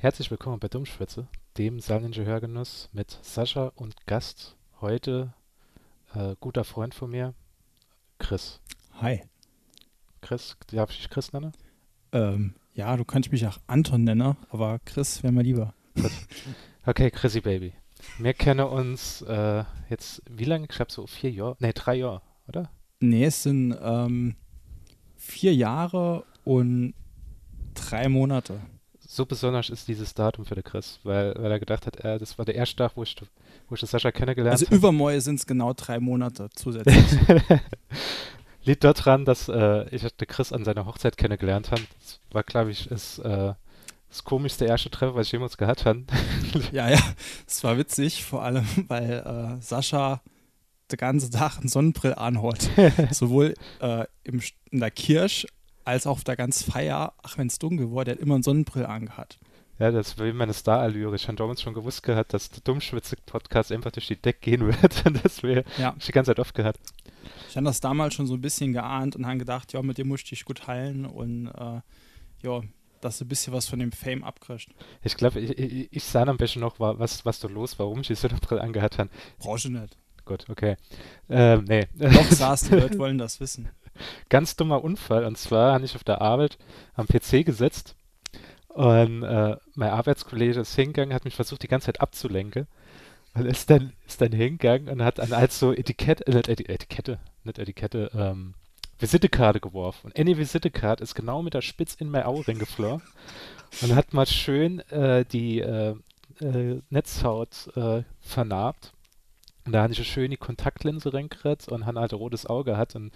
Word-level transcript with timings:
Herzlich 0.00 0.30
willkommen 0.30 0.60
bei 0.60 0.68
Dummschwätze, 0.68 1.26
dem 1.56 1.80
Saarländische 1.80 2.24
Hörgenuss 2.24 2.88
mit 2.92 3.18
Sascha 3.20 3.72
und 3.74 4.06
Gast. 4.06 4.54
Heute 4.80 5.34
äh, 6.14 6.36
guter 6.38 6.62
Freund 6.62 6.94
von 6.94 7.10
mir, 7.10 7.34
Chris. 8.20 8.60
Hi. 9.00 9.24
Chris, 10.20 10.56
darf 10.68 10.92
ich 10.92 10.98
dich 10.98 11.10
Chris 11.10 11.32
nennen? 11.32 11.50
Ähm, 12.12 12.54
ja, 12.74 12.96
du 12.96 13.04
kannst 13.04 13.32
mich 13.32 13.44
auch 13.44 13.58
Anton 13.66 14.04
nennen, 14.04 14.36
aber 14.50 14.78
Chris 14.84 15.24
wäre 15.24 15.32
mir 15.32 15.42
lieber. 15.42 15.74
Okay, 16.86 17.10
Chrissy 17.10 17.40
Baby. 17.40 17.72
Wir 18.18 18.34
kennen 18.34 18.66
uns 18.66 19.22
äh, 19.22 19.64
jetzt, 19.90 20.22
wie 20.30 20.44
lange? 20.44 20.66
Ich 20.70 20.76
glaube 20.76 20.92
so 20.92 21.08
vier 21.08 21.32
Jahre, 21.32 21.56
nee, 21.58 21.72
drei 21.72 21.96
Jahre, 21.96 22.22
oder? 22.46 22.70
Nee, 23.00 23.24
es 23.24 23.42
sind 23.42 23.76
ähm, 23.82 24.36
vier 25.16 25.54
Jahre 25.54 26.24
und 26.44 26.94
drei 27.74 28.08
Monate. 28.08 28.60
So 29.10 29.24
besonders 29.24 29.70
ist 29.70 29.88
dieses 29.88 30.12
Datum 30.12 30.44
für 30.44 30.54
den 30.54 30.62
Chris, 30.62 31.00
weil, 31.02 31.34
weil 31.38 31.50
er 31.50 31.58
gedacht 31.58 31.86
hat, 31.86 31.98
äh, 32.04 32.18
das 32.18 32.36
war 32.36 32.44
der 32.44 32.56
erste 32.56 32.76
Tag, 32.76 32.92
wo 32.94 33.02
ich, 33.02 33.16
wo 33.66 33.74
ich 33.74 33.80
das 33.80 33.90
Sascha 33.90 34.12
kennengelernt 34.12 34.52
Also 34.52 34.66
habe. 34.66 34.76
übermorgen 34.76 35.18
sind 35.22 35.36
es 35.36 35.46
genau 35.46 35.72
drei 35.72 35.98
Monate 35.98 36.50
zusätzlich. 36.54 37.06
Liegt 38.64 38.84
daran, 38.84 39.24
dass 39.24 39.48
äh, 39.48 39.88
ich 39.96 40.02
den 40.02 40.28
Chris 40.28 40.52
an 40.52 40.62
seiner 40.62 40.84
Hochzeit 40.84 41.16
kennengelernt 41.16 41.70
habe. 41.70 41.80
Das 41.98 42.20
war, 42.32 42.42
glaube 42.42 42.70
ich, 42.70 42.90
ist, 42.90 43.20
äh, 43.20 43.54
das 44.10 44.24
komischste 44.24 44.66
erste 44.66 44.90
Treffen, 44.90 45.14
was 45.14 45.28
ich 45.28 45.32
jemals 45.32 45.56
gehabt 45.56 45.86
habe. 45.86 46.04
ja, 46.72 46.90
ja, 46.90 47.00
es 47.46 47.64
war 47.64 47.78
witzig, 47.78 48.24
vor 48.24 48.42
allem, 48.42 48.66
weil 48.88 49.58
äh, 49.58 49.62
Sascha 49.62 50.20
den 50.92 50.98
ganzen 50.98 51.30
Tag 51.30 51.56
einen 51.56 51.68
Sonnenbrill 51.68 52.14
anhat. 52.14 52.68
Sowohl 53.10 53.54
äh, 53.80 54.04
im, 54.24 54.42
in 54.70 54.80
der 54.80 54.90
Kirche 54.90 55.48
als 55.88 56.06
auch 56.06 56.12
auf 56.12 56.24
der 56.24 56.36
ganzen 56.36 56.70
Feier. 56.70 57.12
Ach, 57.22 57.36
wenn 57.38 57.46
es 57.48 57.58
dunkel 57.58 57.92
war, 57.92 58.04
der 58.04 58.14
hat 58.14 58.20
immer 58.20 58.34
einen 58.34 58.42
Sonnenbrill 58.42 58.86
angehabt. 58.86 59.38
Ja, 59.78 59.90
das 59.92 60.18
war 60.18 60.26
wie 60.26 60.32
meine 60.32 60.52
Star-Allüre. 60.52 61.14
Ich 61.16 61.28
habe 61.28 61.36
damals 61.36 61.62
schon 61.62 61.72
gewusst 61.74 62.02
gehabt, 62.02 62.32
dass 62.34 62.50
der 62.50 62.60
Dummschwitze-Podcast 62.64 63.70
einfach 63.72 63.92
durch 63.92 64.08
die 64.08 64.16
Deck 64.20 64.40
gehen 64.40 64.66
wird. 64.82 65.06
Und 65.06 65.24
das 65.24 65.42
wäre 65.42 65.64
Ja. 65.78 65.94
ich 65.98 66.06
die 66.06 66.12
ganze 66.12 66.30
Zeit 66.30 66.40
oft 66.40 66.54
gehabt. 66.54 66.80
Ich 67.48 67.56
habe 67.56 67.64
das 67.66 67.80
damals 67.80 68.14
schon 68.14 68.26
so 68.26 68.34
ein 68.34 68.40
bisschen 68.40 68.72
geahnt 68.72 69.14
und 69.16 69.26
habe 69.26 69.38
gedacht, 69.38 69.72
ja, 69.72 69.82
mit 69.82 69.98
dem 69.98 70.08
musste 70.08 70.34
ich 70.34 70.44
gut 70.44 70.66
heilen 70.66 71.06
und 71.06 71.46
äh, 71.48 71.80
ja, 72.42 72.60
dass 73.00 73.18
du 73.18 73.24
ein 73.24 73.28
bisschen 73.28 73.52
was 73.52 73.68
von 73.68 73.78
dem 73.78 73.92
Fame 73.92 74.24
abkriegst. 74.24 74.68
Ich 75.02 75.16
glaube, 75.16 75.38
ich, 75.40 75.56
ich, 75.56 75.88
ich 75.92 76.04
sah 76.04 76.24
am 76.24 76.36
besten 76.36 76.58
noch, 76.60 76.80
wa- 76.80 76.98
was, 76.98 77.24
was 77.24 77.38
da 77.38 77.46
los 77.48 77.78
war, 77.78 77.86
warum 77.86 78.00
ich 78.00 78.08
die 78.08 78.14
Sonnenbrille 78.16 78.60
angehabt 78.60 78.98
habe. 78.98 79.10
Brauchst 79.38 79.66
du 79.66 79.70
nicht. 79.70 79.96
Gut, 80.24 80.44
okay. 80.50 80.76
Ähm, 81.30 81.64
nee. 81.68 81.86
Doch 81.94 82.24
saß, 82.30 82.62
die 82.64 82.74
Leute 82.74 82.98
wollen 82.98 83.16
das 83.18 83.38
wissen. 83.40 83.68
ganz 84.28 84.56
dummer 84.56 84.82
Unfall. 84.82 85.24
Und 85.24 85.38
zwar 85.38 85.74
habe 85.74 85.84
ich 85.84 85.94
auf 85.94 86.04
der 86.04 86.20
Arbeit 86.20 86.58
am 86.94 87.06
PC 87.06 87.44
gesetzt 87.44 87.96
und 88.78 89.24
äh, 89.24 89.56
mein 89.74 89.90
Arbeitskollege 89.90 90.60
ist 90.60 90.76
hingegangen, 90.76 91.12
hat 91.12 91.24
mich 91.24 91.34
versucht, 91.34 91.64
die 91.64 91.68
ganze 91.68 91.86
Zeit 91.86 92.00
abzulenken. 92.00 92.68
Und 93.34 93.44
ist 93.44 93.70
dann, 93.70 93.92
ist 94.06 94.20
dann 94.20 94.30
hingegangen 94.30 94.88
und 94.88 95.02
hat 95.02 95.18
an 95.18 95.32
als 95.32 95.58
so 95.58 95.72
Etikette, 95.72 96.24
äh, 96.26 96.38
Etikette, 96.38 97.18
nicht 97.42 97.58
Etikette, 97.58 98.08
ähm, 98.14 98.54
Visitekarte 99.00 99.58
geworfen. 99.58 100.06
Und 100.06 100.16
eine 100.16 100.38
Visitekarte 100.38 101.02
ist 101.02 101.16
genau 101.16 101.42
mit 101.42 101.54
der 101.54 101.60
Spitz 101.60 101.96
in 101.96 102.08
mein 102.08 102.22
Auge 102.22 102.46
reingeflogen 102.46 103.02
und 103.82 103.94
hat 103.96 104.14
mal 104.14 104.26
schön 104.26 104.78
äh, 104.90 105.24
die 105.24 105.58
äh, 105.58 105.96
äh, 106.40 106.80
Netzhaut 106.90 107.70
äh, 107.76 108.04
vernarbt. 108.20 108.92
Und 109.66 109.72
da 109.72 109.82
hatte 109.82 109.92
ich 109.92 109.98
eine 109.98 110.04
schöne 110.04 110.36
Kontaktlinse 110.36 111.12
reingekriegt 111.12 111.66
und 111.66 111.84
han 111.84 111.98
halt 111.98 112.12
ein 112.12 112.18
rotes 112.18 112.46
Auge 112.46 112.76
hat 112.76 112.94
und 112.94 113.12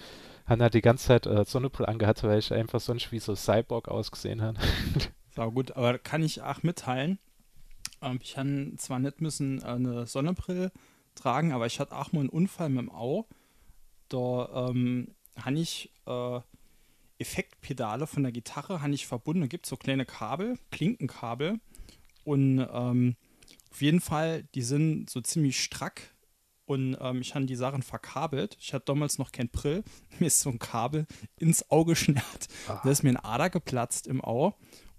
han 0.47 0.62
halt 0.62 0.75
die 0.75 0.83
ganze 0.83 1.07
Zeit 1.07 1.27
äh, 1.27 1.45
Sonnenbrille 1.45 1.89
angehabt, 1.89 2.23
weil 2.25 2.39
ich 2.39 2.53
einfach 2.53 2.81
sonst 2.81 3.12
wie 3.12 3.19
so 3.19 3.35
Cyborg 3.35 3.89
ausgesehen 3.89 4.43
habe. 4.43 4.59
Sau 5.35 5.51
gut, 5.51 5.73
aber 5.73 5.98
kann 5.98 6.23
ich 6.23 6.43
auch 6.43 6.62
mitteilen. 6.62 7.19
Ähm, 8.01 8.19
ich 8.23 8.37
habe 8.37 8.73
zwar 8.77 8.98
nicht 8.98 9.20
müssen 9.20 9.61
äh, 9.63 9.67
eine 9.67 10.07
Sonnenbrille 10.07 10.73
tragen, 11.15 11.53
aber 11.53 11.67
ich 11.67 11.81
hatte 11.81 11.97
auch 11.97 12.13
mal 12.13 12.20
einen 12.20 12.29
Unfall 12.29 12.69
mit 12.69 12.83
dem 12.83 12.91
Au. 12.91 13.27
Da 14.08 14.69
ähm, 14.69 15.14
habe 15.36 15.58
ich 15.58 15.91
äh, 16.07 16.41
Effektpedale 17.19 18.07
von 18.07 18.25
der 18.25 18.33
Gitarre 18.33 18.81
ich 18.91 19.07
verbunden. 19.07 19.42
Da 19.42 19.47
gibt 19.47 19.67
es 19.67 19.70
so 19.70 19.77
kleine 19.77 20.05
Kabel, 20.05 20.58
Klinkenkabel. 20.70 21.61
Und 22.25 22.67
ähm, 22.73 23.17
auf 23.70 23.81
jeden 23.81 24.01
Fall, 24.01 24.45
die 24.55 24.63
sind 24.63 25.08
so 25.08 25.20
ziemlich 25.20 25.63
strack. 25.63 26.13
Und 26.72 26.96
ähm, 27.02 27.20
ich 27.20 27.34
habe 27.34 27.44
die 27.44 27.55
Sachen 27.55 27.83
verkabelt. 27.83 28.56
Ich 28.58 28.72
hatte 28.72 28.86
damals 28.86 29.18
noch 29.18 29.30
kein 29.30 29.50
Brill. 29.50 29.84
Mir 30.18 30.28
ist 30.28 30.40
so 30.40 30.48
ein 30.48 30.58
Kabel 30.58 31.06
ins 31.38 31.70
Auge 31.70 31.92
geschnärt. 31.92 32.48
Da 32.66 32.90
ist 32.90 33.02
mir 33.02 33.10
ein 33.10 33.18
Ader 33.18 33.50
geplatzt 33.50 34.06
im 34.06 34.24
Au. 34.24 34.55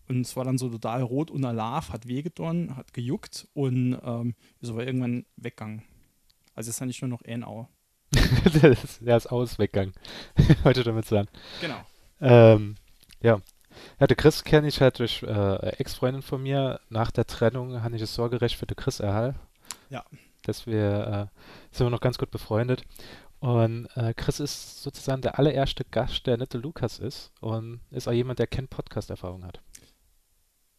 Und 0.08 0.22
es 0.22 0.36
war 0.36 0.44
dann 0.44 0.60
so 0.60 0.70
total 0.70 1.02
rot 1.02 1.32
und 1.32 1.44
Alarv, 1.44 1.90
hat 1.90 2.08
wehgetan, 2.08 2.76
hat 2.76 2.94
gejuckt 2.94 3.48
und 3.54 3.98
ähm, 4.04 4.36
ist 4.62 4.70
aber 4.70 4.86
irgendwann 4.86 5.26
weggegangen. 5.38 5.82
Also 6.54 6.70
jetzt 6.70 6.80
habe 6.80 6.92
ich 6.92 7.02
nur 7.02 7.10
noch 7.10 7.24
ein 7.24 7.44
Au. 7.44 7.68
das 8.12 8.84
ist, 8.84 9.02
der 9.02 9.18
ist 9.18 9.32
aus 9.32 9.58
weggegangen. 9.58 9.96
Heute 10.64 10.84
damit 10.84 11.06
sagen. 11.06 11.28
Genau. 11.60 11.82
Ähm, 12.22 12.76
ja. 13.22 13.42
Ja, 14.00 14.06
der 14.06 14.16
Chris 14.16 14.44
kenne 14.44 14.68
ich 14.68 14.80
halt 14.80 15.00
durch 15.00 15.24
äh, 15.24 15.70
Ex-Freundin 15.80 16.22
von 16.22 16.44
mir. 16.44 16.80
Nach 16.90 17.10
der 17.10 17.26
Trennung 17.26 17.82
habe 17.82 17.96
ich 17.96 18.02
das 18.02 18.14
Sorgerecht 18.14 18.58
für 18.58 18.68
den 18.68 18.76
Chris 18.76 19.00
erhalten. 19.00 19.40
Ja. 19.90 20.06
Dass 20.44 20.68
wir, 20.68 21.30
äh, 21.32 21.76
sind 21.76 21.86
wir 21.86 21.92
noch 21.92 22.02
ganz 22.02 22.18
gut 22.18 22.32
befreundet. 22.32 22.84
Und 23.40 23.88
äh, 23.96 24.14
Chris 24.14 24.40
ist 24.40 24.82
sozusagen 24.82 25.22
der 25.22 25.38
allererste 25.38 25.84
Gast, 25.84 26.28
der 26.28 26.38
der 26.38 26.62
Lukas 26.62 27.00
ist. 27.00 27.32
Und 27.42 27.82
ist 27.92 28.08
auch 28.08 28.14
jemand, 28.14 28.40
der 28.40 28.48
keine 28.48 28.68
Podcast-Erfahrung 28.68 29.44
hat. 29.44 29.62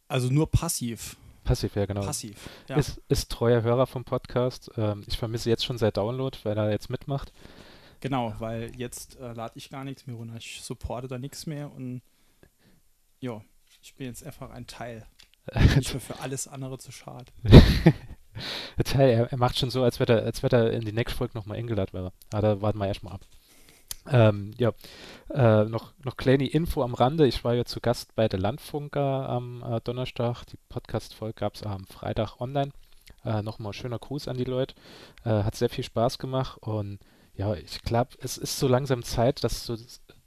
Also 0.08 0.30
nur 0.30 0.50
passiv. 0.50 1.16
Passiv, 1.44 1.76
ja, 1.76 1.84
genau. 1.84 2.00
Passiv. 2.00 2.48
Ja. 2.68 2.76
Ist, 2.76 3.02
ist 3.08 3.30
treuer 3.30 3.62
Hörer 3.62 3.86
vom 3.86 4.04
Podcast. 4.04 4.70
Ähm, 4.76 5.04
ich 5.06 5.18
vermisse 5.18 5.50
jetzt 5.50 5.64
schon 5.64 5.76
seit 5.76 5.96
Download, 5.96 6.36
weil 6.44 6.56
er 6.56 6.70
jetzt 6.70 6.88
mitmacht. 6.88 7.32
Genau, 8.00 8.34
weil 8.38 8.74
jetzt 8.76 9.18
äh, 9.18 9.32
lade 9.32 9.52
ich 9.56 9.70
gar 9.70 9.84
nichts 9.84 10.06
mehr 10.06 10.16
runter. 10.16 10.36
Ich 10.36 10.62
supporte 10.62 11.08
da 11.08 11.18
nichts 11.18 11.46
mehr 11.46 11.72
und 11.72 12.02
ja, 13.20 13.42
ich 13.82 13.94
bin 13.94 14.06
jetzt 14.06 14.24
einfach 14.24 14.50
ein 14.50 14.66
Teil. 14.66 15.06
Ich 15.54 15.74
bin 15.92 16.00
für 16.00 16.20
alles 16.20 16.48
andere 16.48 16.78
zu 16.78 16.92
schade. 16.92 17.32
Teil, 18.84 19.10
er, 19.10 19.32
er 19.32 19.38
macht 19.38 19.58
schon 19.58 19.70
so, 19.70 19.82
als 19.82 20.00
wäre 20.00 20.22
er, 20.22 20.42
wäre 20.42 20.70
er 20.70 20.72
in 20.72 20.84
die 20.84 20.92
nächste 20.92 21.16
Folge 21.16 21.36
nochmal 21.36 21.58
eingeladen 21.58 21.92
wäre. 21.92 22.12
Aber 22.32 22.42
da 22.42 22.62
warten 22.62 22.78
wir 22.78 22.86
erstmal 22.86 23.14
ab. 23.14 23.20
Ähm, 24.06 24.52
ja, 24.58 24.72
äh, 25.32 25.64
noch, 25.64 25.92
noch 26.04 26.16
kleine 26.16 26.46
Info 26.46 26.82
am 26.82 26.94
Rande. 26.94 27.26
Ich 27.26 27.42
war 27.42 27.54
ja 27.54 27.64
zu 27.64 27.80
Gast 27.80 28.14
bei 28.14 28.28
der 28.28 28.38
Landfunker 28.38 29.28
am 29.28 29.62
äh, 29.62 29.80
Donnerstag. 29.82 30.44
Die 30.46 30.58
Podcast-Folge 30.68 31.34
gab 31.34 31.54
es 31.54 31.62
am 31.62 31.86
Freitag 31.86 32.40
online. 32.40 32.72
Äh, 33.24 33.42
Nochmal 33.42 33.72
schöner 33.72 33.98
Gruß 33.98 34.28
an 34.28 34.36
die 34.36 34.44
Leute. 34.44 34.74
Äh, 35.24 35.42
hat 35.42 35.54
sehr 35.54 35.70
viel 35.70 35.84
Spaß 35.84 36.18
gemacht 36.18 36.58
und 36.60 36.98
ja, 37.36 37.54
ich 37.54 37.82
glaube, 37.82 38.10
es 38.20 38.38
ist 38.38 38.58
so 38.58 38.68
langsam 38.68 39.02
Zeit, 39.02 39.42
dass 39.42 39.66
so 39.66 39.76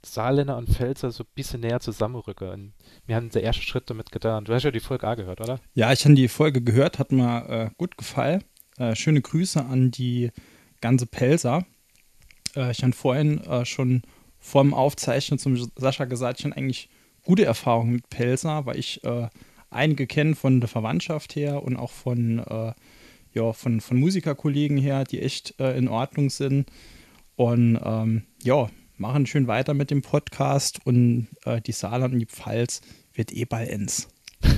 Saarländer 0.04 0.56
und 0.56 0.68
Pfälzer 0.68 1.10
so 1.10 1.24
ein 1.24 1.30
bisschen 1.34 1.60
näher 1.60 1.80
zusammenrücken. 1.80 2.48
Und 2.48 2.72
wir 3.06 3.16
haben 3.16 3.30
den 3.30 3.42
ersten 3.42 3.62
Schritt 3.62 3.88
damit 3.90 4.12
getan. 4.12 4.44
Du 4.44 4.52
hast 4.52 4.62
ja 4.62 4.70
die 4.70 4.80
Folge 4.80 5.06
A 5.06 5.14
gehört, 5.14 5.40
oder? 5.40 5.58
Ja, 5.74 5.92
ich 5.92 6.04
habe 6.04 6.14
die 6.14 6.28
Folge 6.28 6.62
gehört, 6.62 6.98
hat 6.98 7.10
mir 7.10 7.48
äh, 7.48 7.70
gut 7.78 7.96
gefallen. 7.96 8.44
Äh, 8.76 8.94
schöne 8.94 9.20
Grüße 9.20 9.64
an 9.64 9.90
die 9.90 10.30
ganze 10.80 11.06
Pelzer. 11.06 11.66
Äh, 12.54 12.70
ich 12.70 12.82
habe 12.82 12.92
vorhin 12.92 13.42
äh, 13.44 13.64
schon 13.64 14.02
vor 14.38 14.62
dem 14.62 14.74
Aufzeichnen 14.74 15.38
zum 15.38 15.56
Sascha 15.76 16.04
gesagt, 16.04 16.40
ich 16.40 16.44
habe 16.44 16.56
eigentlich 16.56 16.88
gute 17.24 17.44
Erfahrungen 17.44 17.94
mit 17.94 18.08
Pelzer, 18.08 18.66
weil 18.66 18.78
ich 18.78 19.02
äh, 19.04 19.28
einige 19.70 20.06
kenne 20.06 20.36
von 20.36 20.60
der 20.60 20.68
Verwandtschaft 20.68 21.34
her 21.34 21.62
und 21.62 21.76
auch 21.76 21.90
von, 21.90 22.38
äh, 22.38 22.72
ja, 23.32 23.52
von, 23.52 23.80
von 23.80 23.98
Musikerkollegen 23.98 24.78
her, 24.78 25.04
die 25.04 25.20
echt 25.20 25.60
in 25.60 25.88
Ordnung 25.88 26.30
sind. 26.30 26.70
Und 27.38 27.78
ähm, 27.84 28.26
ja, 28.42 28.68
machen 28.96 29.24
schön 29.24 29.46
weiter 29.46 29.72
mit 29.72 29.92
dem 29.92 30.02
Podcast 30.02 30.84
und 30.84 31.28
äh, 31.44 31.60
die 31.60 31.70
Saarland 31.70 32.14
und 32.14 32.18
die 32.18 32.26
Pfalz 32.26 32.80
wird 33.14 33.30
eh 33.32 33.44
bald 33.44 33.68
ends. 33.68 34.08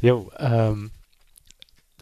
Jo, 0.00 0.30
ähm, 0.38 0.92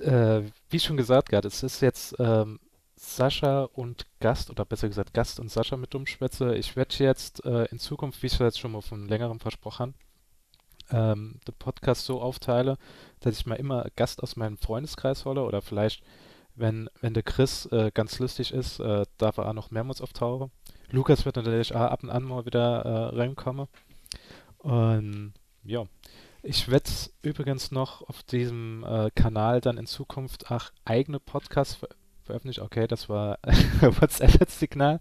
äh, 0.00 0.43
wie 0.69 0.81
schon 0.81 0.99
gesagt, 0.99 1.31
Gerd, 1.31 1.47
es 1.47 1.62
ist 1.62 1.81
jetzt 1.81 2.15
ähm, 2.19 2.61
Sascha 2.97 3.62
und 3.73 4.05
Gast, 4.21 4.50
oder 4.50 4.67
besser 4.67 4.88
gesagt 4.88 5.15
Gast 5.15 5.41
und 5.41 5.50
Sascha 5.50 5.79
mit 5.79 5.94
Dummschwätze. 5.94 6.55
Ich 6.56 6.76
werde 6.76 6.94
jetzt 6.99 7.44
äh, 7.47 7.65
in 7.71 7.79
Zukunft, 7.79 8.23
wie 8.23 8.26
ich 8.26 8.35
es 8.35 8.38
jetzt 8.38 8.61
schon 8.61 8.73
mal 8.73 8.82
von 8.82 9.09
längerem 9.09 9.41
versprochen 9.41 9.94
ähm, 10.91 11.41
den 11.47 11.55
Podcast 11.55 12.05
so 12.05 12.21
aufteile, 12.21 12.76
dass 13.21 13.38
ich 13.38 13.47
mal 13.47 13.55
immer 13.55 13.87
Gast 13.97 14.23
aus 14.23 14.37
meinem 14.37 14.59
Freundeskreis 14.59 15.25
hole 15.25 15.43
oder 15.43 15.62
vielleicht, 15.62 16.03
wenn, 16.54 16.88
wenn 17.00 17.14
der 17.14 17.22
Chris 17.22 17.66
äh, 17.66 17.90
ganz 17.93 18.19
lustig 18.19 18.52
ist, 18.52 18.81
äh, 18.81 19.04
darf 19.19 19.38
er 19.38 19.49
auch 19.49 19.52
noch 19.54 19.70
mehrmals 19.70 20.00
auftauchen. 20.00 20.50
Lukas 20.90 21.25
wird 21.25 21.37
natürlich 21.37 21.75
auch 21.75 21.81
ab 21.81 22.02
und 22.02 22.10
an 22.10 22.25
mal 22.25 22.44
wieder 22.44 22.82
äh, 22.82 23.16
reinkommen. 23.16 23.66
Und 24.58 25.32
ja, 25.64 25.87
ich 26.43 26.69
werde 26.69 26.90
übrigens 27.22 27.70
noch 27.70 28.08
auf 28.08 28.22
diesem 28.22 28.84
äh, 28.84 29.10
Kanal 29.14 29.60
dann 29.60 29.78
in 29.78 29.87
Zukunft 29.87 30.50
auch 30.50 30.70
eigene 30.84 31.20
Podcasts 31.20 31.75
ver 31.75 31.88
veröffentlichen. 32.25 32.62
Okay, 32.62 32.87
das 32.87 33.08
war 33.08 33.38
WhatsApp-Signal. 33.81 35.00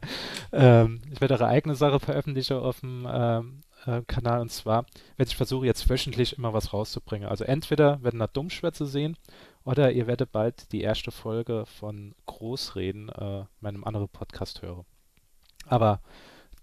Ähm, 0.52 1.02
ich 1.12 1.22
werde 1.22 1.36
auch 1.36 1.42
eigene 1.42 1.76
Sache 1.76 2.00
veröffentlichen 2.00 2.58
auf 2.58 2.80
dem 2.80 3.08
ähm, 3.08 3.62
äh, 3.86 4.02
Kanal 4.08 4.42
und 4.42 4.52
zwar 4.52 4.86
werde 5.18 5.30
ich 5.30 5.36
versuchen, 5.36 5.66
jetzt 5.66 5.88
wöchentlich 5.90 6.38
immer 6.38 6.54
was 6.54 6.74
rauszubringen. 6.74 7.30
Also 7.30 7.44
entweder 7.44 8.02
werden 8.04 8.20
da 8.20 8.28
Dummschwätze 8.28 8.86
sehen 8.86 9.18
oder 9.64 9.92
ihr 9.92 10.08
werdet 10.08 10.32
bald 10.32 10.72
die 10.72 10.82
erste 10.82 11.12
Folge 11.12 11.66
von 11.66 12.16
Großreden, 12.26 13.10
äh, 13.10 13.46
meinem 13.60 13.84
anderen 13.84 14.10
Podcast 14.10 14.62
hören. 14.62 14.86
Aber 15.66 16.02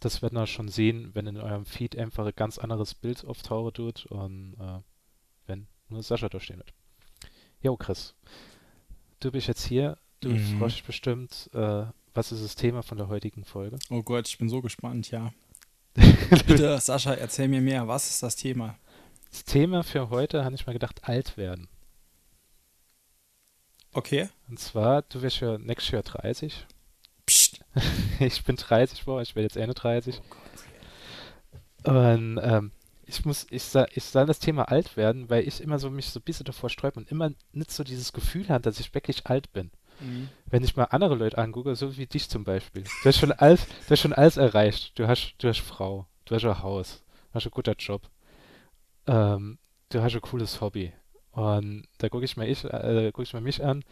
das 0.00 0.22
werden 0.22 0.38
wir 0.38 0.46
schon 0.46 0.68
sehen, 0.68 1.10
wenn 1.14 1.26
in 1.26 1.36
eurem 1.36 1.64
Feed 1.64 1.96
einfach 1.96 2.26
ein 2.26 2.32
ganz 2.36 2.58
anderes 2.58 2.94
Bild 2.94 3.24
auftauchen 3.24 3.72
tut 3.72 4.06
und 4.06 4.54
äh, 4.60 4.80
wenn 5.46 5.66
nur 5.88 6.02
Sascha 6.02 6.28
durchstehen 6.28 6.58
wird. 6.58 6.72
Jo, 7.60 7.76
Chris, 7.76 8.14
du 9.20 9.32
bist 9.32 9.48
jetzt 9.48 9.64
hier, 9.64 9.98
du 10.20 10.30
mhm. 10.30 10.58
freust 10.58 10.76
dich 10.76 10.84
bestimmt. 10.84 11.50
Äh, 11.52 11.86
was 12.14 12.32
ist 12.32 12.44
das 12.44 12.54
Thema 12.56 12.82
von 12.82 12.98
der 12.98 13.08
heutigen 13.08 13.44
Folge? 13.44 13.78
Oh 13.90 14.02
Gott, 14.02 14.28
ich 14.28 14.38
bin 14.38 14.48
so 14.48 14.60
gespannt, 14.60 15.10
ja. 15.10 15.32
Bitte, 16.46 16.78
Sascha, 16.78 17.14
erzähl 17.14 17.48
mir 17.48 17.60
mehr. 17.60 17.88
Was 17.88 18.08
ist 18.08 18.22
das 18.22 18.36
Thema? 18.36 18.78
Das 19.30 19.44
Thema 19.44 19.82
für 19.82 20.10
heute, 20.10 20.44
habe 20.44 20.54
ich 20.54 20.66
mal 20.66 20.72
gedacht, 20.72 21.00
alt 21.04 21.36
werden. 21.36 21.68
Okay. 23.98 24.28
Und 24.48 24.60
zwar, 24.60 25.02
du 25.02 25.22
wirst 25.22 25.40
ja 25.40 25.58
nächstes 25.58 25.90
Jahr 25.90 26.04
30. 26.04 26.64
Psst. 27.26 27.58
ich 28.20 28.44
bin 28.44 28.54
30 28.54 29.02
vor, 29.02 29.20
ich 29.22 29.34
werde 29.34 29.46
jetzt 29.46 29.56
Ende 29.56 29.74
30. 29.74 30.20
Oh 31.82 31.90
und 31.90 32.38
ähm, 32.40 32.70
ich 33.06 33.24
muss, 33.24 33.48
ich 33.50 33.64
sag, 33.64 33.96
ich 33.96 34.04
soll 34.04 34.24
das 34.26 34.38
Thema 34.38 34.68
alt 34.68 34.96
werden, 34.96 35.28
weil 35.30 35.48
ich 35.48 35.60
immer 35.60 35.80
so 35.80 35.90
mich 35.90 36.10
so 36.10 36.20
ein 36.20 36.22
bisschen 36.22 36.44
davor 36.44 36.70
sträube 36.70 37.00
und 37.00 37.10
immer 37.10 37.32
nicht 37.50 37.72
so 37.72 37.82
dieses 37.82 38.12
Gefühl 38.12 38.48
habe, 38.50 38.62
dass 38.62 38.78
ich 38.78 38.94
wirklich 38.94 39.26
alt 39.26 39.52
bin. 39.52 39.72
Mhm. 39.98 40.28
Wenn 40.46 40.62
ich 40.62 40.76
mal 40.76 40.84
andere 40.84 41.16
Leute 41.16 41.38
angucke, 41.38 41.74
so 41.74 41.96
wie 41.96 42.06
dich 42.06 42.28
zum 42.28 42.44
Beispiel. 42.44 42.84
Du 42.84 43.08
hast 43.08 43.18
schon 43.18 43.32
alles, 43.32 43.66
du 43.66 43.90
hast 43.90 44.00
schon 44.00 44.12
alles 44.12 44.36
erreicht. 44.36 44.96
Du 44.96 45.08
hast, 45.08 45.34
du 45.38 45.48
hast 45.48 45.58
Frau, 45.58 46.06
du 46.24 46.36
hast 46.36 46.44
ein 46.44 46.62
Haus, 46.62 47.02
du 47.30 47.34
hast 47.34 47.46
einen 47.46 47.50
guten 47.50 47.74
Job, 47.76 48.08
ähm, 49.08 49.58
du 49.88 50.00
hast 50.00 50.14
ein 50.14 50.20
cooles 50.20 50.60
Hobby. 50.60 50.92
Und 51.38 51.84
da 51.98 52.08
gucke 52.08 52.24
ich 52.24 52.36
mal 52.36 52.48
ich, 52.48 52.64
äh, 52.64 53.12
gucke 53.12 53.22
ich 53.22 53.32
mal 53.32 53.40
mich 53.40 53.62
an. 53.62 53.84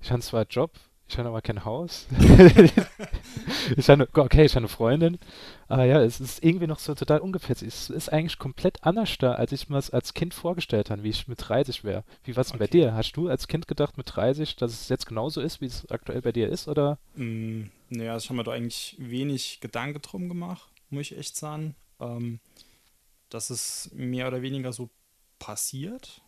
Ich 0.00 0.10
habe 0.10 0.22
zwar 0.22 0.40
einen 0.40 0.48
Job, 0.48 0.70
ich 1.06 1.18
habe 1.18 1.28
aber 1.28 1.42
kein 1.42 1.66
Haus. 1.66 2.06
ich 3.76 3.88
habe, 3.90 4.08
okay, 4.14 4.46
ich 4.46 4.52
habe 4.52 4.60
eine 4.60 4.68
Freundin. 4.68 5.18
Aber 5.68 5.84
ja, 5.84 6.00
es 6.02 6.20
ist 6.20 6.42
irgendwie 6.42 6.66
noch 6.66 6.78
so 6.78 6.94
total 6.94 7.20
ungefähr. 7.20 7.54
Es 7.54 7.90
ist 7.90 8.10
eigentlich 8.10 8.38
komplett 8.38 8.82
anders 8.82 9.18
da, 9.18 9.32
als 9.32 9.52
ich 9.52 9.68
mir 9.68 9.76
es 9.76 9.90
als 9.90 10.14
Kind 10.14 10.32
vorgestellt 10.32 10.88
habe, 10.88 11.02
wie 11.02 11.10
ich 11.10 11.28
mit 11.28 11.38
30 11.46 11.84
wäre. 11.84 12.02
Wie 12.24 12.34
war 12.34 12.40
es 12.40 12.50
okay. 12.50 12.58
bei 12.60 12.66
dir? 12.66 12.94
Hast 12.94 13.12
du 13.12 13.28
als 13.28 13.46
Kind 13.46 13.68
gedacht 13.68 13.98
mit 13.98 14.16
30, 14.16 14.56
dass 14.56 14.72
es 14.72 14.88
jetzt 14.88 15.06
genauso 15.06 15.42
ist, 15.42 15.60
wie 15.60 15.66
es 15.66 15.86
aktuell 15.90 16.22
bei 16.22 16.32
dir 16.32 16.48
ist, 16.48 16.66
oder? 16.66 16.98
Mm, 17.14 17.64
naja, 17.90 18.14
also 18.14 18.24
ich 18.24 18.30
habe 18.30 18.38
mir 18.38 18.44
da 18.44 18.52
eigentlich 18.52 18.96
wenig 18.98 19.60
Gedanken 19.60 20.00
drum 20.00 20.30
gemacht, 20.30 20.72
muss 20.88 21.02
ich 21.02 21.18
echt 21.18 21.36
sagen. 21.36 21.76
Ähm, 22.00 22.40
dass 23.28 23.50
es 23.50 23.90
mehr 23.92 24.28
oder 24.28 24.40
weniger 24.40 24.72
so 24.72 24.88
passiert 25.38 26.22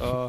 äh, 0.00 0.28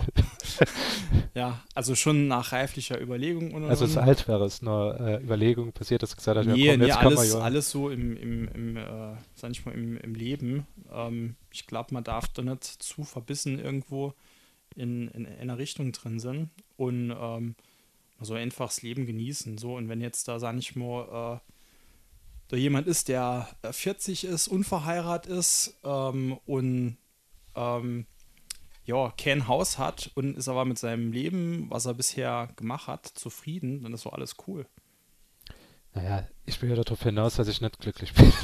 ja, 1.33 1.63
also 1.75 1.95
schon 1.95 2.27
nach 2.27 2.51
reiflicher 2.51 3.00
Überlegung. 3.01 3.54
Und, 3.54 3.66
also 3.66 3.86
es 3.86 3.92
ist 3.92 3.98
alt 3.98 4.27
wäre 4.27 4.45
es 4.45 4.62
nur 4.62 5.00
äh, 5.00 5.24
Überlegung 5.24 5.71
passiert, 5.71 6.04
dass 6.04 6.16
gesagt 6.16 6.38
hat, 6.38 6.45
nee, 6.45 6.66
ja, 6.66 6.74
komm, 7.01 7.13
nee, 7.13 7.19
alles, 7.19 7.33
wir, 7.33 7.42
alles 7.42 7.71
so 7.71 7.89
im, 7.89 8.18
im, 8.18 8.48
im 8.50 8.77
äh, 8.77 9.16
sag 9.36 9.51
ich 9.51 9.66
mal, 9.66 9.74
im, 9.74 9.98
im 9.98 10.16
Leben. 10.16 10.68
Ähm, 10.92 11.36
ich 11.51 11.68
glaube, 11.68 11.94
man 11.94 12.04
darf 12.04 12.27
da 12.30 12.42
nicht 12.42 12.63
zu 12.63 13.04
verbissen 13.04 13.60
irgendwo 13.60 14.13
in, 14.75 15.07
in, 15.10 15.25
in 15.25 15.39
einer 15.39 15.57
Richtung 15.57 15.92
drin 15.92 16.19
sein 16.19 16.50
und 16.77 17.12
ähm, 17.12 17.56
man 18.18 18.25
soll 18.25 18.39
einfach 18.39 18.68
das 18.68 18.81
Leben 18.81 19.06
genießen. 19.06 19.57
So, 19.57 19.75
und 19.75 19.88
wenn 19.89 20.01
jetzt 20.01 20.27
da, 20.27 20.39
sag 20.39 20.57
ich 20.57 20.75
mal, 20.75 21.38
äh, 21.38 21.51
da 22.50 22.57
jemand 22.57 22.88
ist, 22.88 23.07
der 23.07 23.48
40 23.69 24.25
ist, 24.25 24.48
unverheiratet 24.48 25.31
ist 25.31 25.77
ähm, 25.83 26.38
und 26.45 26.98
ähm, 27.56 28.06
ja, 28.89 29.13
kein 29.15 29.47
Haus 29.47 29.77
hat 29.77 30.09
und 30.15 30.36
ist 30.36 30.47
aber 30.47 30.65
mit 30.65 30.80
seinem 30.80 31.12
Leben, 31.12 31.68
was 31.69 31.86
er 31.86 31.94
bisher 31.94 32.50
gemacht 32.56 32.88
hat, 32.88 33.06
zufrieden, 33.06 33.83
dann 33.83 33.94
ist 33.94 34.01
so 34.01 34.09
alles 34.09 34.36
cool. 34.47 34.65
Naja, 35.94 36.27
ich 36.45 36.59
will 36.62 36.69
ja 36.69 36.75
darauf 36.75 37.03
hinaus, 37.03 37.36
dass 37.36 37.47
ich 37.47 37.62
nicht 37.62 37.80
glücklich 37.80 38.13
bin. 38.13 38.33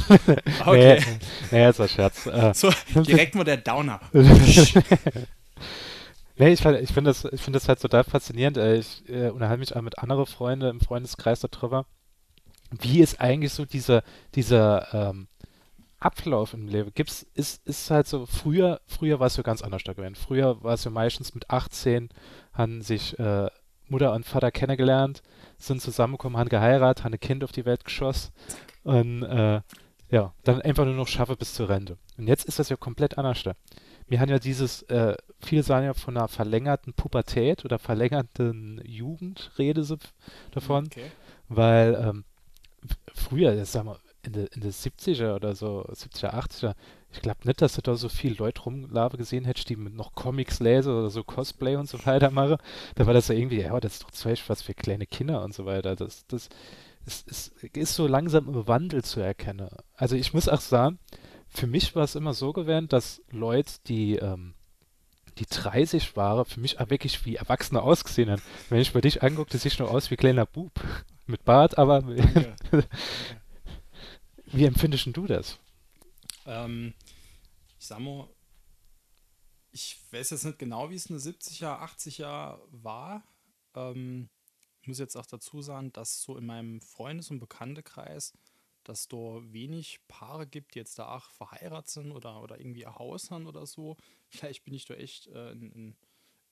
Okay. 0.65 1.00
nee, 1.00 1.19
naja, 1.51 1.69
ist 1.71 1.81
ein 1.81 1.89
Scherz. 1.89 2.27
Äh, 2.27 2.53
so, 2.57 2.69
direkt 2.94 3.33
mal 3.33 3.44
der 3.44 3.57
Downer. 3.57 4.00
nee, 4.13 4.21
ich, 6.38 6.63
ich 6.63 6.92
finde 6.92 7.09
das, 7.09 7.21
find 7.21 7.56
das 7.56 7.68
halt 7.68 7.81
total 7.81 8.03
faszinierend. 8.03 8.57
Äh, 8.57 8.75
ich 8.75 9.09
äh, 9.09 9.30
unterhalte 9.30 9.59
mich 9.59 9.75
auch 9.75 9.81
mit 9.81 9.97
anderen 9.97 10.27
Freunden 10.27 10.69
im 10.69 10.80
Freundeskreis 10.80 11.39
darüber, 11.39 11.88
wie 12.69 13.00
ist 13.00 13.19
eigentlich 13.19 13.53
so 13.53 13.65
dieser, 13.65 14.03
dieser 14.36 14.94
ähm, 14.94 15.27
Ablauf 16.06 16.54
im 16.54 16.68
Leben 16.68 16.92
gibt's, 16.94 17.25
ist, 17.34 17.66
ist 17.68 17.90
halt 17.90 18.06
so, 18.07 18.28
früher, 18.28 18.80
früher 18.86 19.19
war 19.19 19.28
es 19.28 19.34
so 19.34 19.42
ganz 19.42 19.63
anders 19.63 19.84
da 19.84 19.94
gewesen. 19.94 20.16
Früher 20.16 20.63
war 20.63 20.75
es 20.75 20.84
ja 20.84 20.92
meistens 20.92 21.34
mit 21.34 21.50
18, 21.50 22.10
haben 22.54 22.84
sich 22.84 23.18
äh, 23.18 23.50
Mutter 23.88 24.13
und 24.13 24.25
Vater 24.25 24.52
kennengelernt, 24.52 25.24
sind 25.57 25.81
zusammengekommen, 25.81 26.38
haben 26.38 26.50
geheiratet, 26.50 27.04
haben 27.04 27.13
ein 27.13 27.19
Kind 27.19 27.44
auf 27.44 27.52
die 27.52 27.66
Welt 27.66 27.84
geschossen 27.84 28.31
und 28.84 29.24
äh, 29.24 29.62
ja, 30.12 30.34
dann 30.44 30.62
einfach 30.62 30.86
nur 30.86 30.94
noch 30.94 31.07
schaffe 31.07 31.36
bis 31.36 31.56
zur 31.56 31.69
Rente. 31.69 31.98
Und 32.18 32.28
jetzt 32.28 32.46
ist 32.46 32.60
das 32.60 32.69
ja 32.69 32.75
komplett 32.75 33.18
anders 33.18 33.42
da. 33.42 33.56
Wir 34.07 34.19
haben 34.19 34.30
ja 34.30 34.38
dieses, 34.38 34.84
äh, 34.84 35.16
viele 35.40 35.63
sagen 35.63 35.88
ja 35.88 35.96
von 35.96 36.16
einer 36.16 36.28
verlängerten 36.28 36.94
Pubertät 36.94 37.66
oder 37.66 37.80
verlängerten 37.80 38.80
Jugend, 38.86 39.52
rede 39.57 39.84
davon, 40.52 40.86
okay. 40.86 41.12
weil 41.50 41.96
ähm, 41.96 42.25
früher, 43.16 43.66
sag 43.66 43.86
mal, 43.86 43.98
in 44.25 44.33
den 44.33 44.48
in 44.48 44.62
de 44.62 44.72
70er 44.72 45.36
oder 45.36 45.56
so, 45.56 45.86
70er, 45.89 46.33
80er, 46.33 46.74
ich 47.16 47.22
glaube 47.22 47.39
nicht, 47.45 47.62
dass 47.62 47.75
du 47.75 47.81
da 47.81 47.95
so 47.95 48.10
viele 48.10 48.36
Leute 48.36 48.62
rumlaufen 48.62 49.18
gesehen 49.18 49.45
hättest, 49.45 49.69
die 49.69 49.77
noch 49.77 50.13
Comics 50.16 50.60
lesen 50.60 50.94
oder 50.94 51.10
so 51.10 51.24
Cosplay 51.24 51.77
und 51.77 51.88
so 51.88 52.06
weiter 52.06 52.30
machen. 52.30 52.57
Da 52.95 53.06
war 53.06 53.13
das 53.13 53.30
ja 53.30 53.36
irgendwie, 53.36 53.62
ja, 53.62 53.80
das 53.80 53.94
ist 53.94 54.04
doch 54.04 54.12
zum 54.12 54.33
was 54.48 54.62
für 54.62 54.74
kleine 54.74 55.06
Kinder 55.06 55.44
und 55.44 55.54
so 55.54 55.66
weiter. 55.66 55.95
Das, 55.95 56.27
das 56.27 56.50
ist, 57.06 57.27
ist, 57.27 57.63
ist 57.63 57.95
so 57.95 58.07
langsam 58.07 58.48
im 58.48 58.68
Wandel 58.68 59.04
zu 59.04 59.22
erkennen. 59.22 59.69
Also 59.95 60.16
ich 60.16 60.33
muss 60.33 60.50
auch 60.50 60.60
sagen, 60.60 61.00
für 61.48 61.68
mich 61.68 61.95
war 61.95 62.04
es 62.04 62.16
immer 62.16 62.33
so 62.33 62.51
gewesen, 62.51 62.89
dass 62.89 63.21
Leute, 63.31 63.74
die, 63.88 64.18
ähm, 64.18 64.54
die 65.38 65.45
30 65.45 66.16
waren, 66.18 66.45
für 66.45 66.60
mich 66.60 66.80
auch 66.80 66.89
wirklich 66.89 67.25
wie 67.25 67.36
Erwachsene 67.36 67.81
ausgesehen 67.81 68.30
haben. 68.30 68.42
Wenn 68.69 68.81
ich 68.81 68.94
bei 68.94 69.01
dich 69.01 69.24
angucke, 69.24 69.51
du 69.51 69.57
siehst 69.57 69.80
nur 69.80 69.92
aus 69.92 70.12
wie 70.12 70.18
kleiner 70.18 70.45
Bub. 70.45 70.71
Mit 71.28 71.44
Bart, 71.44 71.80
aber 71.80 72.04
Wie 74.56 74.63
empfindest 74.63 75.07
du 75.12 75.28
das? 75.28 75.60
Ähm, 76.46 76.94
ich 77.78 77.88
sag 77.88 78.00
mal, 78.00 78.30
ich 79.74 79.98
weiß 80.12 80.30
jetzt 80.30 80.45
nicht 80.45 80.59
genau, 80.59 80.90
wie 80.90 80.95
es 80.95 81.07
in 81.07 81.18
den 81.18 81.33
70er, 81.33 81.81
80er 81.81 82.62
war. 82.71 83.28
Ähm, 83.76 84.30
ich 84.81 84.88
muss 84.88 85.00
jetzt 85.00 85.18
auch 85.18 85.26
dazu 85.26 85.62
sagen, 85.62 85.92
dass 85.92 86.21
so 86.21 86.38
in 86.38 86.45
meinem 86.45 86.80
Freundes- 86.80 87.31
und 87.31 87.42
Bekanntekreis, 87.42 88.31
dass 88.85 89.09
da 89.09 89.42
wenig 89.52 90.00
Paare 90.07 90.47
gibt, 90.47 90.76
die 90.76 90.80
jetzt 90.80 90.97
da 91.00 91.18
auch 91.18 91.30
verheiratet 91.31 91.90
sind 91.90 92.12
oder, 92.14 92.42
oder 92.42 92.57
irgendwie 92.57 92.85
ein 92.85 92.95
Haus 92.95 93.31
haben 93.31 93.47
oder 93.47 93.66
so. 93.66 93.97
Vielleicht 94.30 94.64
bin 94.64 94.74
ich 94.74 94.85
da 94.85 94.94
echt 94.94 95.28
äh, 95.28 95.52
ein, 95.52 95.97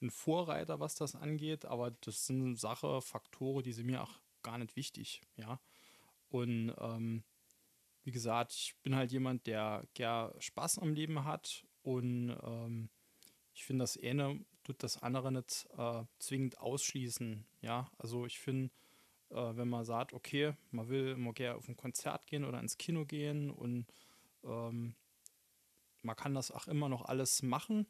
ein, 0.01 0.09
Vorreiter, 0.09 0.81
was 0.81 0.95
das 0.95 1.15
angeht, 1.15 1.63
aber 1.63 1.91
das 1.91 2.25
sind 2.25 2.57
Sache, 2.57 3.01
Faktoren, 3.01 3.63
die 3.63 3.71
sind 3.71 3.85
mir 3.85 4.03
auch 4.03 4.19
gar 4.41 4.57
nicht 4.57 4.75
wichtig, 4.75 5.21
ja. 5.37 5.61
Und 6.29 6.75
ähm, 6.79 7.23
wie 8.03 8.11
gesagt, 8.11 8.53
ich 8.53 8.75
bin 8.83 8.95
halt 8.95 9.11
jemand, 9.11 9.47
der 9.47 9.87
gern 9.93 10.33
Spaß 10.39 10.79
am 10.79 10.93
Leben 10.93 11.23
hat 11.23 11.65
und 11.81 12.35
ähm, 12.43 12.89
ich 13.53 13.65
finde, 13.65 13.83
das 13.83 13.97
eine 13.97 14.43
tut 14.63 14.81
das 14.81 15.01
andere 15.01 15.31
nicht 15.31 15.67
äh, 15.77 16.03
zwingend 16.19 16.59
ausschließen. 16.59 17.45
Ja, 17.61 17.91
also 17.97 18.25
ich 18.25 18.39
finde, 18.39 18.71
äh, 19.29 19.55
wenn 19.55 19.67
man 19.67 19.85
sagt, 19.85 20.13
okay, 20.13 20.53
man 20.71 20.89
will 20.89 21.15
mal 21.15 21.33
gerne 21.33 21.57
auf 21.57 21.67
ein 21.67 21.77
Konzert 21.77 22.25
gehen 22.27 22.45
oder 22.45 22.59
ins 22.59 22.77
Kino 22.77 23.05
gehen 23.05 23.51
und 23.51 23.85
ähm, 24.43 24.95
man 26.01 26.15
kann 26.15 26.33
das 26.33 26.51
auch 26.51 26.67
immer 26.67 26.89
noch 26.89 27.03
alles 27.03 27.43
machen, 27.43 27.87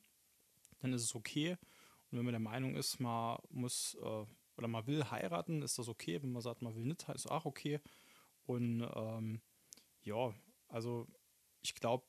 dann 0.79 0.93
ist 0.93 1.03
es 1.03 1.15
okay. 1.15 1.57
Und 2.11 2.17
wenn 2.17 2.25
man 2.25 2.33
der 2.33 2.39
Meinung 2.39 2.75
ist, 2.75 2.99
man 2.99 3.39
muss 3.49 3.97
äh, 4.01 4.25
oder 4.55 4.67
man 4.67 4.85
will 4.85 5.09
heiraten, 5.09 5.63
ist 5.63 5.79
das 5.79 5.87
okay. 5.89 6.21
Wenn 6.21 6.31
man 6.31 6.41
sagt, 6.41 6.61
man 6.61 6.75
will 6.75 6.85
nicht, 6.85 7.07
ist 7.09 7.29
auch 7.29 7.45
okay. 7.45 7.79
Und 8.45 8.87
ähm, 8.95 9.41
ja, 10.03 10.33
also 10.67 11.07
ich 11.61 11.75
glaube, 11.75 12.05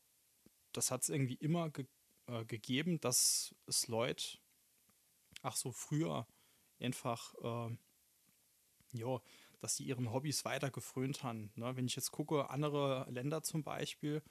das 0.73 0.91
hat 0.91 1.03
es 1.03 1.09
irgendwie 1.09 1.35
immer 1.35 1.71
ge 1.71 1.87
äh, 2.27 2.45
gegeben, 2.47 3.01
dass 3.01 3.55
es 3.67 3.87
Leute, 3.89 4.39
ach 5.43 5.57
so 5.57 5.73
früher 5.73 6.27
einfach, 6.81 7.35
äh, 7.43 7.77
ja, 8.93 9.21
dass 9.61 9.77
die 9.77 9.85
ihren 9.85 10.13
Hobbys 10.13 10.45
weiter 10.45 10.71
gefrönt 10.71 11.23
haben. 11.23 11.51
Ne? 11.55 11.77
Wenn 11.77 11.87
ich 11.87 11.97
jetzt 11.97 12.13
gucke, 12.13 12.51
andere 12.51 13.07
Länder 13.11 13.43
zum 13.43 13.63
Beispiel, 13.63 14.23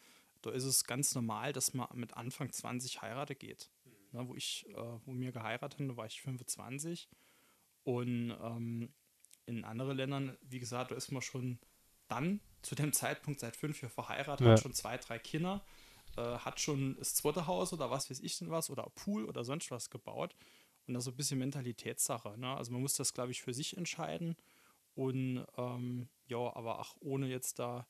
da 0.42 0.52
ist 0.52 0.64
es 0.64 0.84
ganz 0.84 1.16
normal, 1.16 1.54
dass 1.54 1.74
man 1.74 1.88
mit 1.94 2.16
Anfang 2.16 2.52
20 2.52 3.02
heiratet 3.02 3.40
geht. 3.40 3.72
Ne? 4.12 4.28
Wo 4.28 4.36
ich, 4.36 4.68
äh, 4.70 5.00
wo 5.06 5.12
mir 5.12 5.32
geheiratet 5.32 5.80
habe, 5.80 5.98
war 5.98 6.06
ich 6.06 6.22
25. 6.22 7.10
Und 7.84 8.32
ähm, 8.32 8.94
in 9.46 9.64
anderen 9.64 9.98
Ländern, 9.98 10.38
wie 10.42 10.60
gesagt, 10.60 10.92
da 10.92 10.96
ist 10.96 11.12
man 11.12 11.22
schon 11.22 11.60
dann 12.14 12.40
zu 12.62 12.76
dem 12.76 12.94
Zeitpunkt 12.94 13.40
seit 13.40 13.56
fünf 13.56 13.82
Jahren 13.82 13.92
verheiratet, 13.92 14.46
ja. 14.46 14.54
hat 14.54 14.62
schon 14.62 14.74
zwei, 14.74 14.98
drei 14.98 15.20
Kinder. 15.20 15.64
äh, 16.18 16.38
hat 16.38 16.60
schon 16.60 16.96
das 16.98 17.16
zweite 17.16 17.48
Haus 17.48 17.74
oder 17.74 17.90
was 17.90 18.10
weiß 18.10 18.20
ich 18.20 18.38
denn 18.38 18.52
was 18.52 18.70
oder 18.70 18.84
Pool 18.96 19.26
oder 19.26 19.44
sonst 19.44 19.72
was 19.72 19.90
gebaut. 19.90 20.36
Und 20.88 20.94
das 20.94 21.02
ist 21.02 21.06
so 21.06 21.12
ein 21.12 21.18
bisschen 21.18 21.40
Mentalitätssache. 21.40 22.38
Ne? 22.38 22.56
Also 22.56 22.72
man 22.72 22.82
muss 22.82 22.96
das, 22.96 23.14
glaube 23.14 23.32
ich, 23.32 23.42
für 23.42 23.54
sich 23.54 23.78
entscheiden. 23.78 24.36
Und 24.96 25.46
ähm, 25.58 26.08
ja, 26.28 26.38
aber 26.56 26.80
auch 26.80 26.96
ohne 27.00 27.28
jetzt 27.28 27.58
da, 27.58 27.88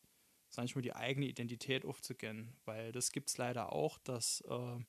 sag 0.50 0.66
ich 0.66 0.76
mal, 0.76 0.82
die 0.82 0.96
eigene 0.96 1.26
Identität 1.26 1.86
aufzugehen. 1.86 2.56
Weil 2.66 2.92
das 2.92 3.12
gibt 3.12 3.30
es 3.30 3.38
leider 3.38 3.74
auch, 3.74 3.98
dass 4.00 4.42
äh, 4.48 4.80